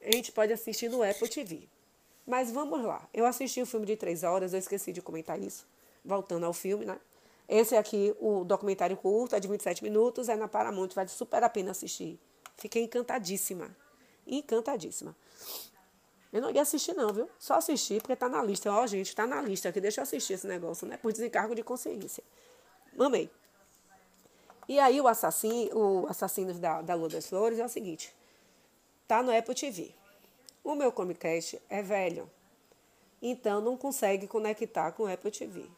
A 0.00 0.12
gente 0.12 0.30
pode 0.30 0.52
assistir 0.52 0.88
no 0.88 1.02
Apple 1.02 1.28
TV. 1.28 1.68
Mas 2.24 2.52
vamos 2.52 2.84
lá. 2.84 3.08
Eu 3.12 3.26
assisti 3.26 3.60
o 3.60 3.66
filme 3.66 3.84
de 3.84 3.96
três 3.96 4.22
horas, 4.22 4.52
eu 4.52 4.60
esqueci 4.60 4.92
de 4.92 5.02
comentar 5.02 5.40
isso. 5.40 5.66
Voltando 6.04 6.46
ao 6.46 6.52
filme, 6.52 6.84
né? 6.84 7.00
Esse 7.48 7.76
aqui, 7.76 8.14
o 8.20 8.44
documentário 8.44 8.96
curto, 8.96 9.36
é 9.36 9.40
de 9.40 9.46
27 9.46 9.82
minutos, 9.82 10.28
é 10.28 10.36
na 10.36 10.48
Paramount, 10.48 10.88
vale 10.94 11.08
super 11.08 11.42
a 11.42 11.48
pena 11.48 11.70
assistir. 11.70 12.18
Fiquei 12.56 12.82
encantadíssima. 12.82 13.76
Encantadíssima. 14.26 15.16
Eu 16.32 16.42
não 16.42 16.50
ia 16.50 16.62
assistir, 16.62 16.92
não, 16.94 17.12
viu? 17.12 17.30
Só 17.38 17.54
assistir 17.54 18.02
porque 18.02 18.16
tá 18.16 18.28
na 18.28 18.42
lista. 18.42 18.70
Ó, 18.70 18.86
gente, 18.86 19.14
tá 19.14 19.26
na 19.26 19.40
lista 19.40 19.68
aqui, 19.68 19.80
deixa 19.80 20.00
eu 20.00 20.02
assistir 20.02 20.34
esse 20.34 20.46
negócio, 20.46 20.86
né? 20.86 20.96
Por 20.96 21.12
desencargo 21.12 21.54
de 21.54 21.62
consciência. 21.62 22.22
Amei. 22.98 23.30
E 24.68 24.80
aí 24.80 25.00
o 25.00 25.06
assassino, 25.06 26.02
o 26.02 26.06
Assassinos 26.08 26.58
da, 26.58 26.82
da 26.82 26.94
Lua 26.94 27.08
das 27.08 27.26
Flores 27.26 27.58
é 27.58 27.64
o 27.64 27.68
seguinte. 27.68 28.12
Tá 29.06 29.22
no 29.22 29.36
Apple 29.36 29.54
TV. 29.54 29.94
O 30.64 30.74
meu 30.74 30.90
Comcast 30.90 31.60
é 31.70 31.80
velho. 31.80 32.28
Então 33.22 33.60
não 33.60 33.76
consegue 33.76 34.26
conectar 34.26 34.90
com 34.92 35.04
o 35.04 35.12
Apple 35.12 35.30
TV. 35.30 35.70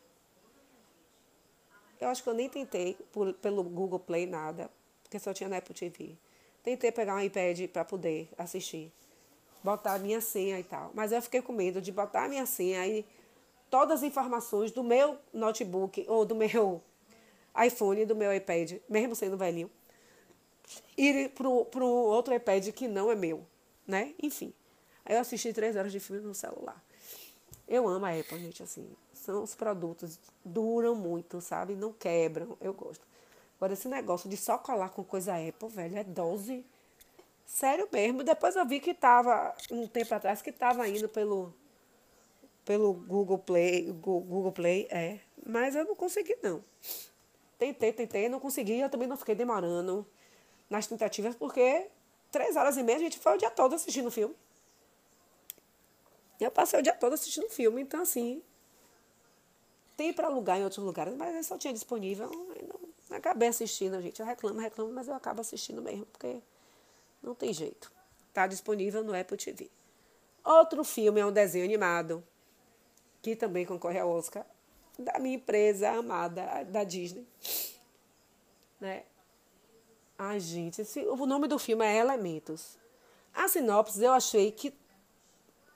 Eu 2.00 2.08
acho 2.08 2.22
que 2.22 2.28
eu 2.28 2.34
nem 2.34 2.48
tentei 2.48 2.96
por, 3.12 3.32
pelo 3.34 3.62
Google 3.62 3.98
Play 3.98 4.26
nada, 4.26 4.70
porque 5.02 5.18
só 5.18 5.32
tinha 5.32 5.48
na 5.48 5.58
Apple 5.58 5.74
TV. 5.74 6.16
Tentei 6.62 6.92
pegar 6.92 7.16
um 7.16 7.20
iPad 7.20 7.68
para 7.68 7.84
poder 7.84 8.28
assistir, 8.36 8.92
botar 9.62 9.94
a 9.94 9.98
minha 9.98 10.20
senha 10.20 10.58
e 10.58 10.62
tal. 10.62 10.90
Mas 10.94 11.12
eu 11.12 11.20
fiquei 11.22 11.42
com 11.42 11.52
medo 11.52 11.80
de 11.80 11.90
botar 11.90 12.24
a 12.24 12.28
minha 12.28 12.46
senha 12.46 12.86
e 12.86 13.04
todas 13.70 13.98
as 13.98 14.02
informações 14.02 14.70
do 14.70 14.84
meu 14.84 15.18
notebook 15.32 16.04
ou 16.08 16.24
do 16.24 16.34
meu 16.34 16.82
iPhone, 17.66 18.04
do 18.04 18.14
meu 18.14 18.32
iPad, 18.34 18.74
mesmo 18.88 19.16
sendo 19.16 19.36
velhinho, 19.36 19.70
ir 20.96 21.30
para 21.30 21.48
um 21.48 21.84
outro 21.84 22.34
iPad 22.34 22.68
que 22.68 22.86
não 22.86 23.10
é 23.10 23.14
meu, 23.14 23.44
né? 23.86 24.14
Enfim. 24.22 24.52
Aí 25.04 25.16
eu 25.16 25.20
assisti 25.20 25.52
três 25.52 25.74
horas 25.74 25.90
de 25.90 25.98
filme 25.98 26.22
no 26.22 26.34
celular. 26.34 26.82
Eu 27.66 27.88
amo 27.88 28.06
a 28.06 28.12
Apple, 28.12 28.38
gente, 28.38 28.62
assim. 28.62 28.88
São 29.28 29.42
os 29.42 29.54
produtos, 29.54 30.18
duram 30.42 30.94
muito, 30.94 31.38
sabe? 31.38 31.76
Não 31.76 31.92
quebram, 31.92 32.56
eu 32.62 32.72
gosto. 32.72 33.06
Agora, 33.58 33.74
esse 33.74 33.86
negócio 33.86 34.26
de 34.26 34.38
só 34.38 34.56
colar 34.56 34.88
com 34.88 35.04
coisa 35.04 35.34
Apple, 35.36 35.68
velho, 35.68 35.98
é 35.98 36.02
dose. 36.02 36.64
Sério 37.44 37.86
mesmo. 37.92 38.24
Depois 38.24 38.56
eu 38.56 38.64
vi 38.64 38.80
que 38.80 38.94
tava, 38.94 39.54
um 39.70 39.86
tempo 39.86 40.14
atrás, 40.14 40.40
que 40.40 40.50
tava 40.50 40.88
indo 40.88 41.10
pelo, 41.10 41.52
pelo 42.64 42.94
Google 42.94 43.38
Play, 43.38 43.92
Google 43.92 44.50
Play, 44.50 44.88
é. 44.90 45.20
Mas 45.44 45.76
eu 45.76 45.84
não 45.84 45.94
consegui, 45.94 46.34
não. 46.42 46.64
Tentei, 47.58 47.92
tentei, 47.92 48.30
não 48.30 48.40
consegui. 48.40 48.80
Eu 48.80 48.88
também 48.88 49.06
não 49.06 49.18
fiquei 49.18 49.34
demorando 49.34 50.06
nas 50.70 50.86
tentativas, 50.86 51.34
porque 51.34 51.88
três 52.32 52.56
horas 52.56 52.78
e 52.78 52.82
meia 52.82 52.96
a 52.96 53.00
gente 53.02 53.18
foi 53.18 53.34
o 53.34 53.36
dia 53.36 53.50
todo 53.50 53.74
assistindo 53.74 54.10
filme. 54.10 54.34
Eu 56.40 56.50
passei 56.50 56.80
o 56.80 56.82
dia 56.82 56.94
todo 56.94 57.12
assistindo 57.12 57.50
filme, 57.50 57.82
então 57.82 58.00
assim. 58.00 58.42
Tem 59.98 60.12
para 60.12 60.28
alugar 60.28 60.56
em 60.56 60.62
outros 60.62 60.84
lugares, 60.84 61.12
mas 61.16 61.34
eu 61.34 61.42
só 61.42 61.58
tinha 61.58 61.72
disponível. 61.74 62.30
Não, 63.10 63.16
acabei 63.16 63.48
assistindo, 63.48 64.00
gente. 64.00 64.20
Eu 64.20 64.26
reclamo, 64.26 64.60
reclamo, 64.60 64.92
mas 64.92 65.08
eu 65.08 65.14
acabo 65.14 65.40
assistindo 65.40 65.82
mesmo, 65.82 66.06
porque 66.06 66.40
não 67.20 67.34
tem 67.34 67.52
jeito. 67.52 67.90
Está 68.28 68.46
disponível 68.46 69.02
no 69.02 69.12
Apple 69.12 69.36
TV. 69.36 69.68
Outro 70.44 70.84
filme 70.84 71.20
é 71.20 71.26
um 71.26 71.32
desenho 71.32 71.64
animado, 71.64 72.22
que 73.20 73.34
também 73.34 73.66
concorre 73.66 73.98
ao 73.98 74.08
Oscar, 74.08 74.46
da 74.96 75.18
minha 75.18 75.34
empresa 75.34 75.90
amada, 75.90 76.62
da 76.62 76.84
Disney. 76.84 77.26
Né? 78.78 79.02
Ai, 80.16 80.38
gente, 80.38 80.82
esse, 80.82 81.00
o 81.08 81.26
nome 81.26 81.48
do 81.48 81.58
filme 81.58 81.84
é 81.84 81.96
Elementos. 81.96 82.78
A 83.34 83.48
sinopse 83.48 84.00
eu 84.00 84.12
achei 84.12 84.52
que. 84.52 84.72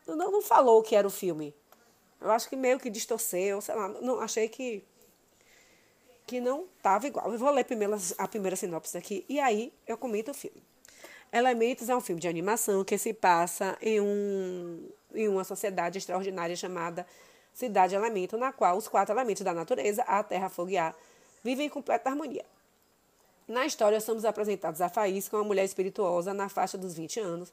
Não, 0.07 0.31
não 0.31 0.43
falou 0.43 0.79
o 0.79 0.83
que 0.85 0.95
era 0.95 1.09
o 1.09 1.11
filme. 1.11 1.53
Eu 2.23 2.31
acho 2.31 2.49
que 2.49 2.57
meio 2.57 2.79
que 2.79 2.89
distorceu, 2.89 3.61
sei 3.61 3.75
lá. 3.75 3.89
Não, 3.89 4.21
achei 4.21 4.49
que. 4.49 4.85
Que 6.27 6.41
não 6.41 6.67
estava 6.77 7.07
igual. 7.07 7.33
Eu 7.33 7.39
vou 7.39 7.51
ler 7.51 7.65
primeiro 7.65 7.97
a 8.17 8.29
primeira 8.29 8.57
sinopse 8.57 8.97
aqui 8.97 9.25
e 9.29 9.41
aí 9.41 9.73
eu 9.87 9.99
comento 9.99 10.31
o 10.31 10.35
filme. 10.35 10.63
Elementos 11.33 11.89
é 11.89 11.97
um 11.97 12.01
filme 12.01 12.21
de 12.21 12.29
animação 12.29 12.85
que 12.85 12.97
se 12.97 13.13
passa 13.13 13.77
em, 13.81 14.01
um, 14.01 14.89
em 15.15 15.29
uma 15.29 15.45
sociedade 15.45 15.99
extraordinária 15.99 16.55
chamada 16.55 17.07
Cidade 17.53 17.95
Elemento, 17.95 18.37
na 18.37 18.53
qual 18.53 18.77
os 18.77 18.87
quatro 18.87 19.15
elementos 19.15 19.43
da 19.43 19.53
natureza, 19.53 20.03
a 20.03 20.23
terra, 20.23 20.49
fogo 20.49 20.71
e 20.71 20.77
ar, 20.77 20.95
vivem 21.43 21.67
em 21.67 21.71
completa 21.71 22.11
harmonia. 22.11 22.45
Na 23.49 23.67
história, 23.67 24.01
somos 24.01 24.25
apresentados 24.25 24.81
a 24.81 24.89
Faísca, 24.89 25.37
uma 25.37 25.45
mulher 25.45 25.65
espirituosa 25.65 26.33
na 26.33 26.49
faixa 26.49 26.79
dos 26.79 26.95
20 26.95 27.21
anos. 27.21 27.53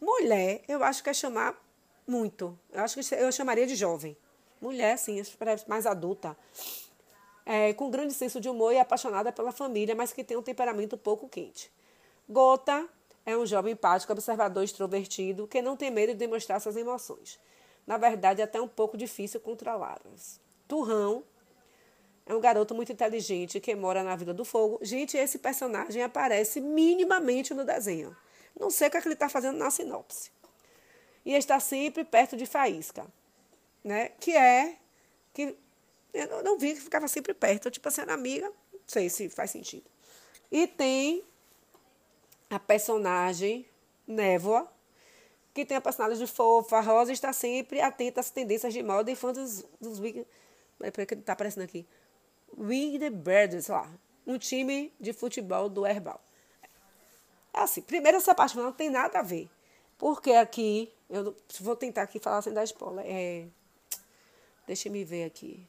Mulher, 0.00 0.62
eu 0.68 0.84
acho 0.84 1.02
que 1.02 1.10
é 1.10 1.14
chamar 1.14 1.54
muito. 2.06 2.58
Eu 2.72 2.82
acho 2.82 3.00
que 3.00 3.14
eu 3.14 3.32
chamaria 3.32 3.66
de 3.66 3.74
jovem. 3.74 4.16
Mulher, 4.60 4.96
sim, 4.96 5.20
mais 5.66 5.86
adulta. 5.86 6.36
É, 7.44 7.74
com 7.74 7.90
grande 7.90 8.14
senso 8.14 8.40
de 8.40 8.48
humor 8.48 8.72
e 8.72 8.78
apaixonada 8.78 9.30
pela 9.30 9.52
família, 9.52 9.94
mas 9.94 10.12
que 10.12 10.24
tem 10.24 10.36
um 10.36 10.42
temperamento 10.42 10.96
pouco 10.96 11.28
quente. 11.28 11.70
Gota 12.28 12.88
é 13.26 13.36
um 13.36 13.44
jovem 13.44 13.72
empático, 13.72 14.12
observador 14.12 14.64
extrovertido, 14.64 15.46
que 15.46 15.60
não 15.60 15.76
tem 15.76 15.90
medo 15.90 16.12
de 16.12 16.18
demonstrar 16.18 16.60
suas 16.60 16.76
emoções. 16.76 17.38
Na 17.86 17.98
verdade, 17.98 18.40
é 18.40 18.44
até 18.44 18.60
um 18.60 18.68
pouco 18.68 18.96
difícil 18.96 19.40
controlá-las. 19.40 20.40
Turrão 20.66 21.22
é 22.26 22.34
um 22.34 22.40
garoto 22.40 22.74
muito 22.74 22.92
inteligente 22.92 23.60
que 23.60 23.74
mora 23.74 24.02
na 24.02 24.16
Vila 24.16 24.32
do 24.32 24.44
Fogo. 24.44 24.78
Gente, 24.80 25.16
esse 25.16 25.38
personagem 25.38 26.02
aparece 26.02 26.60
minimamente 26.60 27.52
no 27.52 27.64
desenho. 27.64 28.16
Não 28.58 28.70
sei 28.70 28.88
o 28.88 28.90
que, 28.90 28.96
é 28.96 29.00
que 29.00 29.08
ele 29.08 29.14
está 29.14 29.28
fazendo 29.28 29.58
na 29.58 29.70
sinopse. 29.70 30.30
E 31.24 31.34
está 31.34 31.58
sempre 31.58 32.04
perto 32.04 32.36
de 32.36 32.46
Faísca, 32.46 33.06
né? 33.82 34.10
Que 34.20 34.36
é 34.36 34.76
que 35.32 35.56
eu 36.12 36.44
não 36.44 36.58
vi 36.58 36.74
que 36.74 36.80
ficava 36.80 37.08
sempre 37.08 37.34
perto, 37.34 37.70
tipo 37.70 37.90
sendo 37.90 38.10
assim, 38.10 38.20
amiga, 38.20 38.46
não 38.46 38.80
sei 38.86 39.08
se 39.08 39.28
faz 39.28 39.50
sentido. 39.50 39.84
E 40.50 40.66
tem 40.66 41.24
a 42.48 42.58
personagem 42.58 43.66
Névoa, 44.06 44.70
que 45.54 45.64
tem 45.64 45.76
a 45.76 45.80
personagem 45.80 46.18
de 46.18 46.30
fofa. 46.30 46.80
Rosa 46.80 47.12
está 47.12 47.32
sempre 47.32 47.80
atenta 47.80 48.20
às 48.20 48.30
tendências 48.30 48.72
de 48.72 48.82
moda 48.82 49.10
e 49.10 49.16
fã 49.16 49.32
dos, 49.32 49.64
dos 49.80 49.98
é 50.80 50.90
porque 50.90 51.14
está 51.14 51.32
aparecendo 51.32 51.64
aqui. 51.64 51.86
Wing 52.56 52.98
the 52.98 53.10
Birds 53.10 53.68
lá. 53.68 53.90
Um 54.26 54.38
time 54.38 54.92
de 55.00 55.12
futebol 55.12 55.68
do 55.68 55.86
Herbal. 55.86 56.20
É 57.52 57.60
assim, 57.60 57.82
primeiro 57.82 58.18
essa 58.18 58.34
parte 58.34 58.56
não 58.56 58.72
tem 58.72 58.90
nada 58.90 59.20
a 59.20 59.22
ver. 59.22 59.48
Porque 59.96 60.32
aqui, 60.32 60.92
eu 61.14 61.36
vou 61.60 61.76
tentar 61.76 62.02
aqui 62.02 62.18
falar 62.18 62.42
sem 62.42 62.52
dar 62.52 62.64
spoiler. 62.64 63.04
É, 63.06 63.46
deixa 64.66 64.88
me 64.90 65.04
ver 65.04 65.24
aqui. 65.24 65.66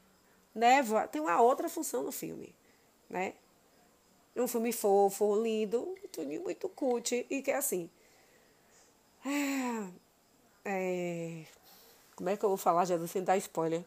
Névoa 0.53 1.07
tem 1.07 1.21
uma 1.21 1.41
outra 1.41 1.69
função 1.69 2.03
no 2.03 2.11
filme, 2.11 2.55
né? 3.09 3.33
É 4.35 4.41
um 4.41 4.47
filme 4.47 4.71
fofo, 4.73 5.35
lindo, 5.41 5.85
muito, 5.85 6.23
muito 6.43 6.69
cult 6.69 7.25
e 7.29 7.41
que 7.41 7.51
é 7.51 7.55
assim. 7.55 7.89
É, 9.25 9.89
é, 10.65 11.45
como 12.15 12.29
é 12.29 12.37
que 12.37 12.43
eu 12.43 12.49
vou 12.49 12.57
falar, 12.57 12.85
Jesus, 12.85 13.11
sem 13.11 13.23
dar 13.23 13.37
spoiler? 13.37 13.83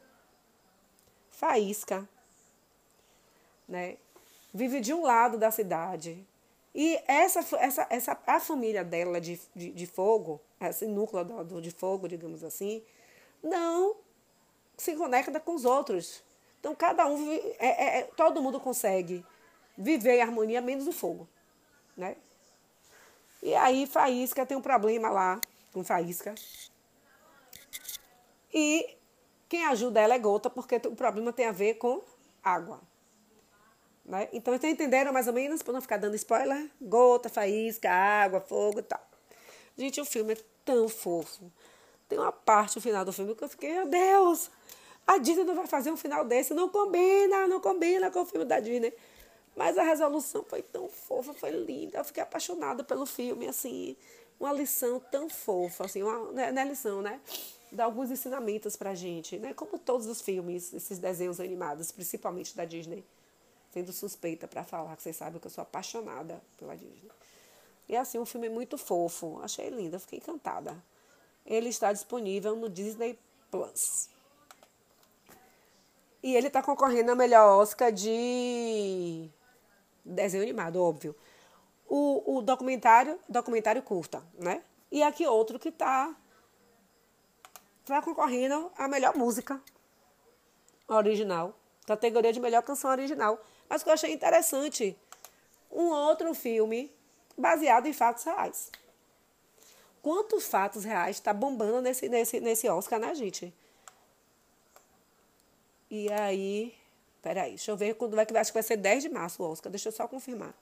Faísca 1.30 2.08
né? 3.68 3.98
Vive 4.52 4.80
de 4.80 4.94
um 4.94 5.02
lado 5.02 5.36
da 5.36 5.50
cidade. 5.50 6.26
E 6.74 7.00
essa, 7.06 7.40
essa, 7.56 7.86
essa, 7.90 8.18
a 8.26 8.38
família 8.38 8.84
dela 8.84 9.20
de, 9.20 9.40
de, 9.54 9.72
de 9.72 9.86
fogo, 9.86 10.40
esse 10.60 10.86
núcleo 10.86 11.24
do, 11.24 11.60
de 11.60 11.70
fogo, 11.70 12.08
digamos 12.08 12.44
assim, 12.44 12.82
não 13.42 13.96
se 14.76 14.94
conecta 14.94 15.40
com 15.40 15.54
os 15.54 15.64
outros. 15.64 16.22
Então, 16.60 16.74
cada 16.74 17.06
um, 17.06 17.32
é, 17.32 17.52
é, 17.58 17.98
é, 17.98 18.02
todo 18.16 18.42
mundo 18.42 18.60
consegue 18.60 19.24
viver 19.76 20.16
em 20.16 20.22
harmonia, 20.22 20.60
menos 20.60 20.86
o 20.86 20.92
fogo, 20.92 21.28
né? 21.96 22.16
E 23.42 23.54
aí, 23.54 23.86
Faísca 23.86 24.44
tem 24.44 24.56
um 24.56 24.62
problema 24.62 25.08
lá 25.08 25.40
com 25.72 25.84
Faísca. 25.84 26.34
E 28.52 28.96
quem 29.48 29.64
ajuda 29.66 30.00
ela 30.00 30.14
é 30.14 30.18
Gota, 30.18 30.50
porque 30.50 30.76
o 30.86 30.96
problema 30.96 31.32
tem 31.32 31.46
a 31.46 31.52
ver 31.52 31.74
com 31.74 32.02
água. 32.42 32.80
Né? 34.08 34.26
Então, 34.32 34.56
vocês 34.56 34.72
entenderam 34.72 35.12
mais 35.12 35.26
ou 35.26 35.34
menos, 35.34 35.62
para 35.62 35.74
não 35.74 35.82
ficar 35.82 35.98
dando 35.98 36.14
spoiler? 36.14 36.70
Gota, 36.80 37.28
faísca, 37.28 37.90
água, 37.90 38.40
fogo 38.40 38.78
e 38.78 38.82
tal. 38.82 39.00
Gente, 39.76 40.00
o 40.00 40.04
filme 40.04 40.32
é 40.32 40.36
tão 40.64 40.88
fofo. 40.88 41.52
Tem 42.08 42.18
uma 42.18 42.32
parte 42.32 42.76
no 42.76 42.82
final 42.82 43.04
do 43.04 43.12
filme 43.12 43.34
que 43.34 43.44
eu 43.44 43.48
fiquei, 43.50 43.70
meu 43.74 43.86
Deus, 43.86 44.50
a 45.06 45.18
Disney 45.18 45.44
não 45.44 45.54
vai 45.54 45.66
fazer 45.66 45.92
um 45.92 45.96
final 45.96 46.24
desse. 46.24 46.54
Não 46.54 46.70
combina, 46.70 47.46
não 47.46 47.60
combina 47.60 48.10
com 48.10 48.22
o 48.22 48.24
filme 48.24 48.46
da 48.46 48.58
Disney. 48.58 48.94
Mas 49.54 49.76
a 49.76 49.82
resolução 49.82 50.42
foi 50.42 50.62
tão 50.62 50.88
fofa, 50.88 51.34
foi 51.34 51.50
linda. 51.50 51.98
Eu 51.98 52.04
fiquei 52.04 52.22
apaixonada 52.22 52.82
pelo 52.82 53.04
filme, 53.04 53.46
assim, 53.46 53.94
uma 54.40 54.54
lição 54.54 55.00
tão 55.12 55.28
fofa, 55.28 55.84
assim, 55.84 56.02
uma, 56.02 56.32
não 56.32 56.62
é 56.62 56.64
lição, 56.64 57.02
né? 57.02 57.20
Dá 57.70 57.84
alguns 57.84 58.10
ensinamentos 58.10 58.74
pra 58.74 58.94
gente, 58.94 59.36
né? 59.36 59.52
Como 59.52 59.78
todos 59.78 60.06
os 60.06 60.22
filmes, 60.22 60.72
esses 60.72 60.98
desenhos 60.98 61.40
animados, 61.40 61.92
principalmente 61.92 62.56
da 62.56 62.64
Disney 62.64 63.04
sendo 63.70 63.92
suspeita 63.92 64.48
para 64.48 64.64
falar, 64.64 64.96
que 64.96 65.02
vocês 65.02 65.16
sabem 65.16 65.40
que 65.40 65.46
eu 65.46 65.50
sou 65.50 65.62
apaixonada 65.62 66.42
pela 66.56 66.76
Disney. 66.76 67.10
E 67.88 67.96
assim, 67.96 68.18
um 68.18 68.26
filme 68.26 68.48
muito 68.48 68.76
fofo. 68.76 69.40
Achei 69.42 69.70
lindo, 69.70 69.98
fiquei 69.98 70.18
encantada. 70.18 70.76
Ele 71.46 71.68
está 71.68 71.92
disponível 71.92 72.54
no 72.54 72.68
Disney 72.68 73.18
Plus. 73.50 74.10
E 76.22 76.36
ele 76.36 76.48
está 76.48 76.62
concorrendo 76.62 77.10
ao 77.10 77.16
melhor 77.16 77.60
Oscar 77.60 77.92
de 77.92 79.30
desenho 80.04 80.42
animado, 80.42 80.82
óbvio. 80.82 81.14
O, 81.88 82.38
o 82.38 82.42
documentário, 82.42 83.18
documentário 83.28 83.82
curta, 83.82 84.22
né? 84.34 84.62
E 84.90 85.02
aqui 85.02 85.26
outro 85.26 85.58
que 85.58 85.68
está 85.68 86.14
tá 87.84 88.02
concorrendo 88.02 88.70
à 88.76 88.88
melhor 88.88 89.16
música 89.16 89.62
original, 90.86 91.54
categoria 91.86 92.32
de 92.32 92.40
melhor 92.40 92.62
canção 92.62 92.90
original. 92.90 93.42
Mas 93.68 93.82
que 93.82 93.88
eu 93.88 93.92
achei 93.92 94.12
interessante, 94.12 94.96
um 95.70 95.88
outro 95.88 96.32
filme 96.34 96.90
baseado 97.36 97.86
em 97.86 97.92
fatos 97.92 98.24
reais. 98.24 98.70
Quantos 100.02 100.46
fatos 100.46 100.84
reais 100.84 101.16
está 101.16 101.32
bombando 101.32 101.82
nesse, 101.82 102.08
nesse, 102.08 102.40
nesse 102.40 102.68
Oscar, 102.68 102.98
né, 102.98 103.14
gente? 103.14 103.52
E 105.90 106.10
aí, 106.12 106.74
Peraí, 107.22 107.50
deixa 107.50 107.70
eu 107.70 107.76
ver 107.76 107.94
quando 107.94 108.14
vai 108.14 108.24
que 108.24 108.32
vai. 108.32 108.40
Acho 108.40 108.52
que 108.52 108.54
vai 108.54 108.62
ser 108.62 108.76
10 108.76 109.02
de 109.02 109.08
março 109.08 109.42
o 109.42 109.50
Oscar. 109.50 109.70
Deixa 109.70 109.88
eu 109.88 109.92
só 109.92 110.06
confirmar. 110.06 110.54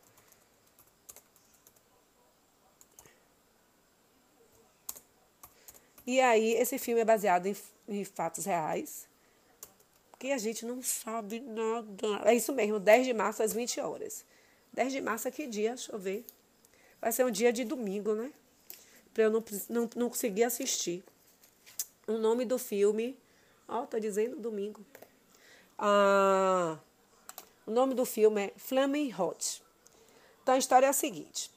E 6.07 6.21
aí, 6.21 6.55
esse 6.55 6.79
filme 6.79 7.01
é 7.01 7.05
baseado 7.05 7.47
em, 7.47 7.57
em 7.89 8.05
fatos 8.05 8.47
reais. 8.47 9.07
Que 10.27 10.33
a 10.33 10.39
gente 10.39 10.67
não 10.67 10.83
sabe 10.83 11.39
nada. 11.39 12.21
É 12.25 12.35
isso 12.35 12.53
mesmo, 12.53 12.81
10 12.81 13.07
de 13.07 13.15
março 13.15 13.45
às 13.45 13.53
20 13.53 13.81
horas. 13.81 14.25
10 14.73 14.95
de 14.95 15.01
março 15.01 15.29
é 15.29 15.31
que 15.31 15.47
dia? 15.47 15.69
Deixa 15.69 15.93
eu 15.93 16.01
ver. 16.01 16.27
Vai 17.01 17.13
ser 17.13 17.25
um 17.25 17.31
dia 17.31 17.53
de 17.53 17.65
domingo, 17.65 18.13
né? 18.13 18.33
Pra 19.15 19.23
eu 19.23 19.31
não, 19.31 19.45
não, 19.69 19.91
não 19.95 20.09
conseguir 20.09 20.43
assistir. 20.43 21.05
O 22.09 22.19
nome 22.19 22.45
do 22.45 22.59
filme. 22.59 23.17
Ó, 23.69 23.85
oh, 23.85 23.87
tô 23.87 24.01
dizendo 24.01 24.35
domingo. 24.35 24.85
Ah, 25.79 26.77
o 27.65 27.71
nome 27.71 27.95
do 27.95 28.05
filme 28.05 28.47
é 28.47 28.53
Flaming 28.57 29.15
Hot. 29.15 29.63
Então 30.43 30.57
a 30.57 30.59
história 30.59 30.87
é 30.87 30.89
a 30.89 30.93
seguinte: 30.93 31.53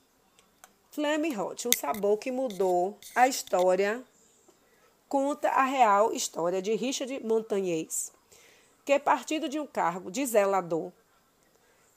Flaming 0.92 1.36
Hot, 1.36 1.68
um 1.68 1.72
sabor 1.76 2.20
que 2.20 2.32
mudou 2.32 3.00
a 3.16 3.28
história, 3.28 4.04
conta 5.08 5.50
a 5.50 5.64
real 5.64 6.14
história 6.14 6.62
de 6.62 6.76
Richard 6.76 7.20
Montagnez, 7.26 8.12
que 8.90 8.98
partido 8.98 9.48
de 9.48 9.60
um 9.60 9.68
cargo 9.68 10.10
de 10.10 10.26
zelador 10.26 10.92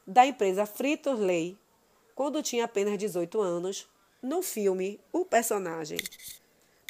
da 0.06 0.26
empresa 0.26 0.66
Fritos 0.66 1.18
Lay, 1.18 1.56
quando 2.14 2.42
tinha 2.42 2.66
apenas 2.66 2.98
18 2.98 3.40
anos. 3.40 3.88
No 4.20 4.42
filme, 4.42 5.00
o 5.10 5.24
personagem 5.24 5.96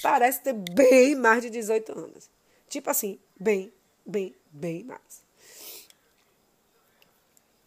parece 0.03 0.41
ter 0.41 0.55
bem 0.55 1.15
mais 1.15 1.41
de 1.41 1.51
18 1.51 1.97
anos. 1.97 2.29
Tipo 2.69 2.91
assim, 2.91 3.17
bem, 3.39 3.73
bem, 4.05 4.35
bem 4.51 4.83
mais. 4.83 5.23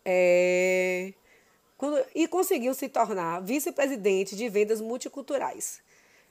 É, 0.04 1.14
quando, 1.78 2.06
e 2.14 2.28
conseguiu 2.28 2.74
se 2.74 2.90
tornar 2.90 3.40
vice-presidente 3.40 4.36
de 4.36 4.50
vendas 4.50 4.82
multiculturais 4.82 5.82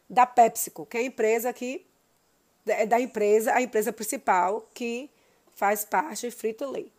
da 0.09 0.27
PepsiCo, 0.27 0.85
que 0.85 0.99
é 0.99 1.01
a 1.01 1.05
empresa 1.05 1.51
que 1.51 1.87
é 2.67 2.85
da 2.85 3.01
empresa, 3.01 3.55
a 3.55 3.63
empresa 3.63 3.91
principal 3.91 4.69
que 4.75 5.11
faz 5.55 5.85
parte 5.85 6.31
Frito 6.31 6.71
Lay. 6.71 6.91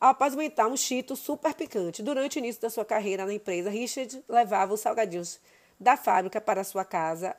Ao 0.00 0.10
apazimentar 0.10 0.66
um 0.66 0.76
chito 0.76 1.14
super 1.14 1.54
picante, 1.54 2.02
durante 2.02 2.36
o 2.36 2.40
início 2.40 2.60
da 2.60 2.68
sua 2.68 2.84
carreira 2.84 3.24
na 3.24 3.32
empresa, 3.32 3.70
Richard 3.70 4.22
levava 4.28 4.74
os 4.74 4.80
salgadinhos 4.80 5.40
da 5.78 5.96
fábrica 5.96 6.40
para 6.40 6.64
sua 6.64 6.84
casa 6.84 7.36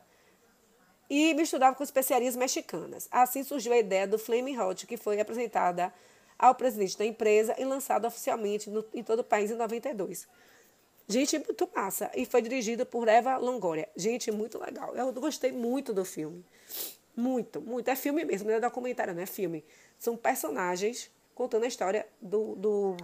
e 1.10 1.34
misturava 1.34 1.76
com 1.76 1.84
especiarias 1.84 2.36
mexicanas. 2.36 3.08
Assim 3.12 3.44
surgiu 3.44 3.74
a 3.74 3.78
ideia 3.78 4.08
do 4.08 4.18
Flaming 4.18 4.58
Hot, 4.58 4.88
que 4.88 4.98
foi 4.98 5.20
apresentada 5.20 5.94
ao 6.40 6.56
presidente 6.56 6.98
da 6.98 7.06
empresa 7.06 7.54
e 7.58 7.66
lançado 7.66 8.06
oficialmente 8.06 8.70
no, 8.70 8.84
em 8.94 9.04
todo 9.04 9.20
o 9.20 9.24
país 9.24 9.52
em 9.52 9.56
92. 9.56 10.28
Gente, 11.08 11.38
muito 11.38 11.70
massa. 11.76 12.10
E 12.16 12.26
foi 12.26 12.42
dirigido 12.42 12.86
por 12.86 13.08
Eva 13.08 13.38
Longoria. 13.38 13.90
Gente, 13.96 14.32
muito 14.32 14.58
legal. 14.58 14.96
Eu 14.96 15.12
gostei 15.14 15.52
muito 15.52 15.94
do 15.94 16.06
filme. 16.06 16.44
Muito, 17.15 17.62
muito. 17.62 17.88
É 17.88 17.96
filme 17.96 18.25
mesmo, 18.25 18.50
não 18.50 18.55
é 18.55 18.60
documentário, 18.60 19.13
não 19.13 19.22
é 19.22 19.25
filme. 19.25 19.63
São 20.00 20.17
personagens 20.17 21.12
contando 21.36 21.63
a 21.63 21.67
história 21.67 22.08
do, 22.22 22.55
do 22.55 22.98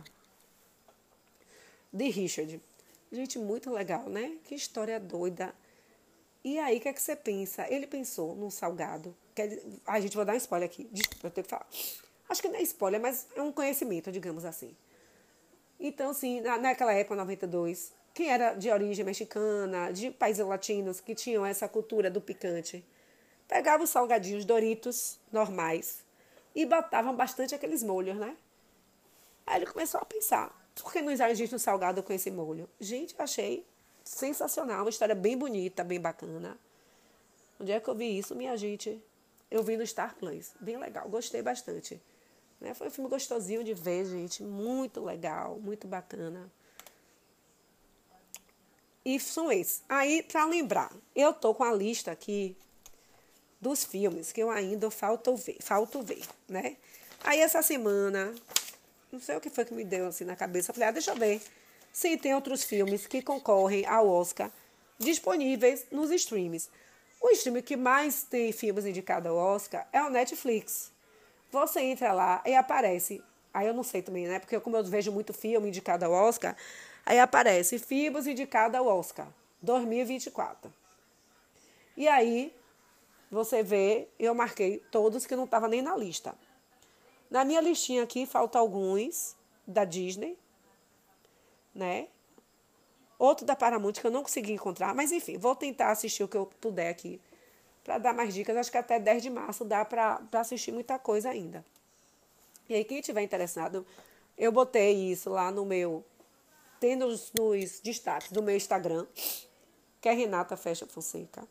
de 1.91 2.09
Richard. 2.09 2.61
Gente, 3.11 3.39
muito 3.39 3.71
legal, 3.71 4.09
né? 4.09 4.37
Que 4.43 4.55
história 4.55 4.99
doida. 4.99 5.53
E 6.43 6.57
aí, 6.59 6.77
o 6.77 6.81
que 6.81 6.87
é 6.87 6.93
que 6.93 7.01
você 7.01 7.15
pensa? 7.15 7.65
Ele 7.69 7.87
pensou 7.87 8.35
num 8.35 8.49
salgado. 8.49 9.15
A 9.85 9.99
gente 9.99 10.15
vai 10.15 10.25
dar 10.25 10.33
um 10.33 10.37
spoiler 10.37 10.69
aqui. 10.69 10.87
Desculpa, 10.91 11.27
eu 11.27 11.31
tenho 11.31 11.43
que 11.43 11.49
falar. 11.49 11.67
Acho 12.29 12.41
que 12.41 12.47
não 12.47 12.55
é 12.55 12.61
spoiler, 12.61 13.01
mas 13.01 13.27
é 13.35 13.41
um 13.41 13.51
conhecimento, 13.51 14.11
digamos 14.11 14.45
assim. 14.45 14.75
Então, 15.79 16.11
assim, 16.11 16.41
na, 16.41 16.57
naquela 16.57 16.93
época, 16.93 17.15
92, 17.15 17.91
quem 18.13 18.29
era 18.29 18.53
de 18.53 18.69
origem 18.69 19.03
mexicana, 19.03 19.91
de 19.91 20.11
países 20.11 20.45
latinos 20.45 20.99
que 20.99 21.15
tinham 21.15 21.45
essa 21.45 21.67
cultura 21.67 22.09
do 22.11 22.21
picante, 22.21 22.85
pegava 23.49 23.83
os 23.83 23.89
salgadinhos 23.89 24.45
Doritos 24.45 25.19
normais 25.31 26.05
e 26.55 26.65
botavam 26.65 27.15
bastante 27.15 27.55
aqueles 27.55 27.83
molhos, 27.83 28.15
né? 28.15 28.37
Aí 29.45 29.57
ele 29.57 29.65
começou 29.65 29.99
a 29.99 30.05
pensar, 30.05 30.55
por 30.75 30.93
que 30.93 31.01
não 31.01 31.11
existe 31.11 31.55
um 31.55 31.59
salgado 31.59 32.03
com 32.03 32.13
esse 32.13 32.29
molho? 32.29 32.69
Gente, 32.79 33.15
eu 33.17 33.23
achei 33.23 33.65
sensacional, 34.03 34.81
uma 34.83 34.89
história 34.89 35.15
bem 35.15 35.35
bonita, 35.35 35.83
bem 35.83 35.99
bacana. 35.99 36.57
Onde 37.59 37.71
é 37.71 37.79
que 37.79 37.89
eu 37.89 37.95
vi 37.95 38.17
isso, 38.17 38.35
minha 38.35 38.55
gente? 38.55 39.01
Eu 39.49 39.63
vi 39.63 39.75
no 39.75 39.85
Star 39.85 40.15
Plus, 40.15 40.51
bem 40.61 40.77
legal, 40.77 41.09
gostei 41.09 41.41
bastante. 41.41 41.99
Né? 42.61 42.75
Foi 42.75 42.87
um 42.87 42.91
filme 42.91 43.09
gostosinho 43.09 43.63
de 43.63 43.73
ver, 43.73 44.05
gente, 44.05 44.43
muito 44.43 45.03
legal, 45.03 45.59
muito 45.59 45.87
bacana. 45.87 46.51
E 49.03 49.19
são 49.19 49.51
esses. 49.51 49.81
Aí, 49.89 50.21
para 50.21 50.45
lembrar, 50.45 50.93
eu 51.15 51.33
tô 51.33 51.55
com 51.55 51.63
a 51.63 51.73
lista 51.73 52.11
aqui 52.11 52.55
dos 53.59 53.83
filmes 53.83 54.31
que 54.31 54.41
eu 54.41 54.49
ainda 54.49 54.89
falto 54.89 55.35
ver, 55.35 55.57
falto 55.59 56.01
ver, 56.01 56.23
né? 56.47 56.77
Aí 57.23 57.39
essa 57.41 57.61
semana, 57.61 58.33
não 59.11 59.19
sei 59.19 59.35
o 59.35 59.41
que 59.41 59.49
foi 59.49 59.65
que 59.65 59.73
me 59.73 59.83
deu 59.83 60.07
assim 60.07 60.23
na 60.23 60.35
cabeça, 60.35 60.73
falei, 60.73 60.89
ah, 60.89 60.91
deixa 60.91 61.11
eu 61.11 61.15
ver 61.15 61.41
se 61.91 62.15
tem 62.17 62.33
outros 62.33 62.63
filmes 62.63 63.05
que 63.07 63.21
concorrem 63.21 63.85
ao 63.85 64.07
Oscar 64.07 64.51
disponíveis 64.97 65.85
nos 65.91 66.11
streams. 66.11 66.69
O 67.21 67.29
stream 67.31 67.61
que 67.61 67.75
mais 67.75 68.23
tem 68.23 68.51
filmes 68.51 68.85
indicados 68.85 69.29
ao 69.29 69.35
Oscar 69.35 69.87
é 69.91 70.01
o 70.01 70.09
Netflix. 70.09 70.91
Você 71.51 71.81
entra 71.81 72.13
lá 72.13 72.41
e 72.45 72.55
aparece. 72.55 73.21
Aí 73.53 73.67
eu 73.67 73.73
não 73.73 73.83
sei 73.83 74.01
também, 74.01 74.27
né? 74.27 74.39
Porque 74.39 74.59
como 74.59 74.77
eu 74.77 74.83
vejo 74.83 75.11
muito 75.11 75.33
filme 75.33 75.67
indicado 75.67 76.05
ao 76.05 76.11
Oscar, 76.11 76.55
aí 77.05 77.19
aparece 77.19 77.79
filmes 77.79 78.27
indicados 78.27 78.77
ao 78.77 78.87
Oscar 78.87 79.27
2024. 79.61 80.71
E 81.97 82.07
aí 82.07 82.53
você 83.29 83.61
vê, 83.61 84.07
eu 84.17 84.33
marquei 84.33 84.79
todos 84.91 85.25
que 85.25 85.35
não 85.35 85.45
estavam 85.45 85.69
nem 85.69 85.81
na 85.81 85.95
lista. 85.95 86.35
Na 87.29 87.45
minha 87.45 87.61
listinha 87.61 88.03
aqui 88.03 88.25
falta 88.25 88.57
alguns 88.57 89.35
da 89.67 89.85
Disney, 89.85 90.37
né? 91.73 92.07
Outro 93.19 93.45
da 93.45 93.55
Paramount 93.55 93.93
que 93.93 94.07
eu 94.07 94.11
não 94.11 94.23
consegui 94.23 94.53
encontrar, 94.53 94.95
mas 94.95 95.11
enfim, 95.11 95.37
vou 95.37 95.55
tentar 95.55 95.91
assistir 95.91 96.23
o 96.23 96.27
que 96.27 96.37
eu 96.37 96.45
puder 96.45 96.89
aqui 96.89 97.21
para 97.83 97.97
dar 97.97 98.13
mais 98.13 98.33
dicas. 98.33 98.55
Acho 98.55 98.71
que 98.71 98.77
até 98.77 98.99
10 98.99 99.23
de 99.23 99.29
março 99.29 99.65
dá 99.65 99.85
para 99.85 100.21
assistir 100.33 100.71
muita 100.71 100.97
coisa 100.97 101.29
ainda. 101.29 101.63
E 102.67 102.75
aí, 102.75 102.83
quem 102.83 103.01
tiver 103.01 103.21
interessado, 103.21 103.85
eu 104.37 104.51
botei 104.51 105.11
isso 105.11 105.29
lá 105.29 105.51
no 105.51 105.65
meu. 105.65 106.03
Tem 106.79 106.95
nos, 106.95 107.33
nos 107.37 107.79
destaques 107.79 108.31
do 108.31 108.41
meu 108.41 108.55
Instagram, 108.55 109.05
que 109.99 110.07
é 110.07 110.13
Renata 110.13 110.55
Fecha 110.55 110.85
Fonseca. 110.85 111.47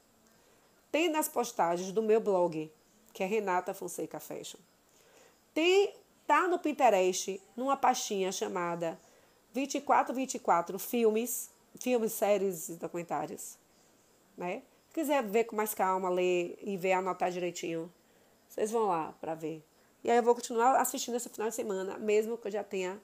Tem 0.91 1.11
nas 1.11 1.29
postagens 1.29 1.93
do 1.93 2.03
meu 2.03 2.21
blog, 2.21 2.71
que 3.13 3.23
é 3.23 3.27
Renata 3.27 3.75
Fonseca 3.75 4.19
Fashion. 4.19 4.59
Tem, 5.53 5.95
tá 6.27 6.49
no 6.49 6.59
Pinterest, 6.59 7.41
numa 7.57 7.77
pastinha 7.77 8.33
chamada 8.33 8.99
2424 9.53 10.79
Filmes, 10.79 11.51
filmes, 11.79 12.13
séries 12.13 12.69
e 12.69 12.77
documentários. 12.77 13.59
Né? 14.37 14.63
Se 14.89 14.95
quiser 14.95 15.23
ver 15.23 15.45
com 15.45 15.57
mais 15.57 15.75
calma, 15.75 16.09
ler 16.09 16.59
e 16.63 16.77
ver, 16.77 16.93
anotar 16.93 17.31
direitinho, 17.31 17.93
vocês 18.49 18.71
vão 18.71 18.87
lá 18.87 19.15
para 19.21 19.35
ver. 19.35 19.63
E 20.03 20.11
aí 20.11 20.17
eu 20.17 20.23
vou 20.23 20.35
continuar 20.35 20.81
assistindo 20.81 21.17
esse 21.17 21.29
final 21.29 21.49
de 21.49 21.55
semana, 21.55 21.99
mesmo 21.99 22.39
que 22.39 22.47
eu 22.47 22.53
já 22.53 22.65
tenha 22.65 22.99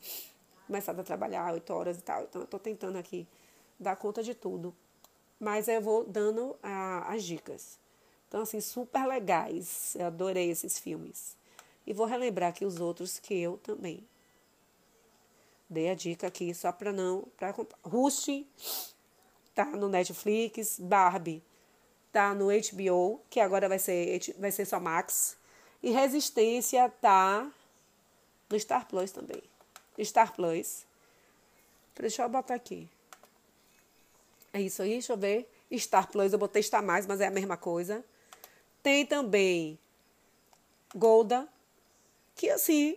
começado 0.67 1.01
a 1.01 1.03
trabalhar 1.03 1.53
oito 1.53 1.73
horas 1.73 1.99
e 1.99 2.03
tal. 2.03 2.23
Então 2.23 2.41
eu 2.41 2.45
estou 2.47 2.59
tentando 2.59 2.97
aqui 2.97 3.27
dar 3.79 3.97
conta 3.97 4.23
de 4.23 4.35
tudo 4.35 4.75
mas 5.39 5.69
eu 5.69 5.81
vou 5.81 6.05
dando 6.05 6.57
a, 6.63 7.13
as 7.13 7.25
dicas. 7.25 7.79
Então, 8.29 8.43
assim, 8.43 8.61
super 8.61 9.07
legais. 9.07 9.95
Eu 9.97 10.07
adorei 10.07 10.51
esses 10.51 10.79
filmes. 10.79 11.37
E 11.87 11.93
vou 11.93 12.07
relembrar 12.07 12.51
aqui 12.51 12.65
os 12.65 12.81
outros 12.81 13.19
que 13.19 13.35
eu 13.35 13.59
também 13.59 14.05
dei 15.69 15.91
a 15.91 15.95
dica 15.95 16.27
aqui, 16.27 16.55
só 16.55 16.73
para 16.73 16.93
não. 16.93 17.25
Pra, 17.37 17.55
Rust 17.83 18.29
tá 19.55 19.65
no 19.65 19.89
Netflix, 19.89 20.79
Barbie 20.79 21.43
tá 22.13 22.33
no 22.33 22.47
HBO, 22.47 23.21
que 23.29 23.41
agora 23.41 23.69
vai 23.69 23.79
ser, 23.79 24.21
vai 24.39 24.53
ser 24.53 24.65
só 24.65 24.79
Max. 24.79 25.37
E 25.83 25.91
Resistência 25.91 26.89
tá 27.01 27.51
no 28.49 28.59
Star 28.59 28.87
Plus 28.87 29.11
também. 29.11 29.43
Star 30.01 30.33
Plus. 30.33 30.87
Deixa 31.97 32.23
eu 32.23 32.29
botar 32.29 32.55
aqui. 32.55 32.89
É 34.55 34.61
isso 34.61 34.83
aí, 34.83 34.91
deixa 34.91 35.13
eu 35.13 35.17
ver. 35.17 35.51
Star 35.77 36.09
Plus, 36.09 36.33
eu 36.33 36.39
botei 36.39 36.63
Star 36.63 36.81
Mais, 36.81 37.09
mas 37.09 37.21
é 37.21 37.27
a 37.27 37.31
mesma 37.31 37.57
coisa. 37.57 38.05
Tem 38.85 39.05
também 39.05 39.77
Golda, 40.95 41.49
que 42.37 42.49
assim, 42.49 42.97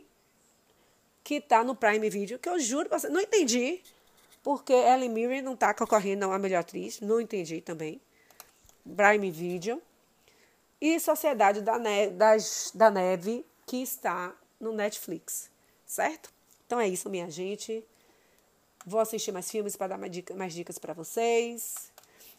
que 1.24 1.42
tá 1.42 1.64
no 1.64 1.76
Prime 1.76 2.08
Video, 2.12 2.38
que 2.38 2.48
eu 2.48 2.60
juro 2.60 2.88
pra 2.88 3.00
você, 3.00 3.10
não 3.10 3.20
entendi, 3.20 3.82
porque 4.44 4.72
Ellen 4.72 5.10
Mirren 5.10 5.42
não 5.42 5.56
tá 5.56 5.74
concorrendo 5.74 6.32
a 6.32 6.38
melhor 6.38 6.60
atriz, 6.60 7.02
não 7.02 7.20
entendi 7.20 7.60
também. 7.60 8.00
Prime 8.84 9.32
Video. 9.32 9.82
E 10.80 11.00
Sociedade 11.00 11.62
da 11.62 11.80
das, 12.12 12.72
da 12.76 12.92
Neve, 12.92 13.44
que 13.66 13.82
está 13.82 14.32
no 14.60 14.72
Netflix. 14.72 15.50
certo? 15.88 16.32
Então 16.68 16.80
é 16.80 16.88
isso, 16.88 17.10
minha 17.10 17.32
gente. 17.32 17.84
Vou 18.88 19.02
assistir 19.02 19.34
mais 19.34 19.52
filmes 19.52 19.76
para 19.76 19.88
dar 19.88 19.98
mais, 19.98 20.10
dica, 20.10 20.34
mais 20.34 20.54
dicas 20.54 20.80
para 20.80 20.94
vocês. 20.94 21.92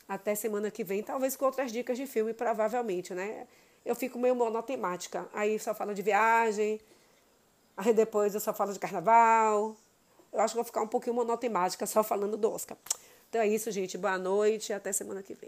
Até 0.08 0.34
semana 0.34 0.70
que 0.70 0.82
vem, 0.82 1.02
talvez 1.02 1.36
com 1.36 1.44
outras 1.44 1.70
dicas 1.70 1.98
de 1.98 2.06
filme, 2.06 2.32
provavelmente, 2.32 3.12
né? 3.12 3.46
Eu 3.84 3.94
fico 3.94 4.18
meio 4.18 4.34
monotemática. 4.34 5.28
Aí 5.34 5.58
só 5.58 5.74
falo 5.74 5.94
de 5.94 6.00
viagem, 6.00 6.80
aí 7.76 7.92
depois 7.92 8.32
eu 8.32 8.40
só 8.40 8.54
falo 8.54 8.72
de 8.72 8.78
carnaval. 8.78 9.76
Eu 10.32 10.40
acho 10.40 10.54
que 10.54 10.56
vou 10.56 10.64
ficar 10.64 10.80
um 10.80 10.88
pouquinho 10.88 11.16
monotemática 11.16 11.84
só 11.84 12.02
falando 12.02 12.34
do 12.34 12.50
Oscar. 12.50 12.78
Então 13.28 13.42
é 13.42 13.46
isso, 13.46 13.70
gente. 13.70 13.98
Boa 13.98 14.16
noite 14.16 14.72
até 14.72 14.90
semana 14.90 15.22
que 15.22 15.34
vem. 15.34 15.46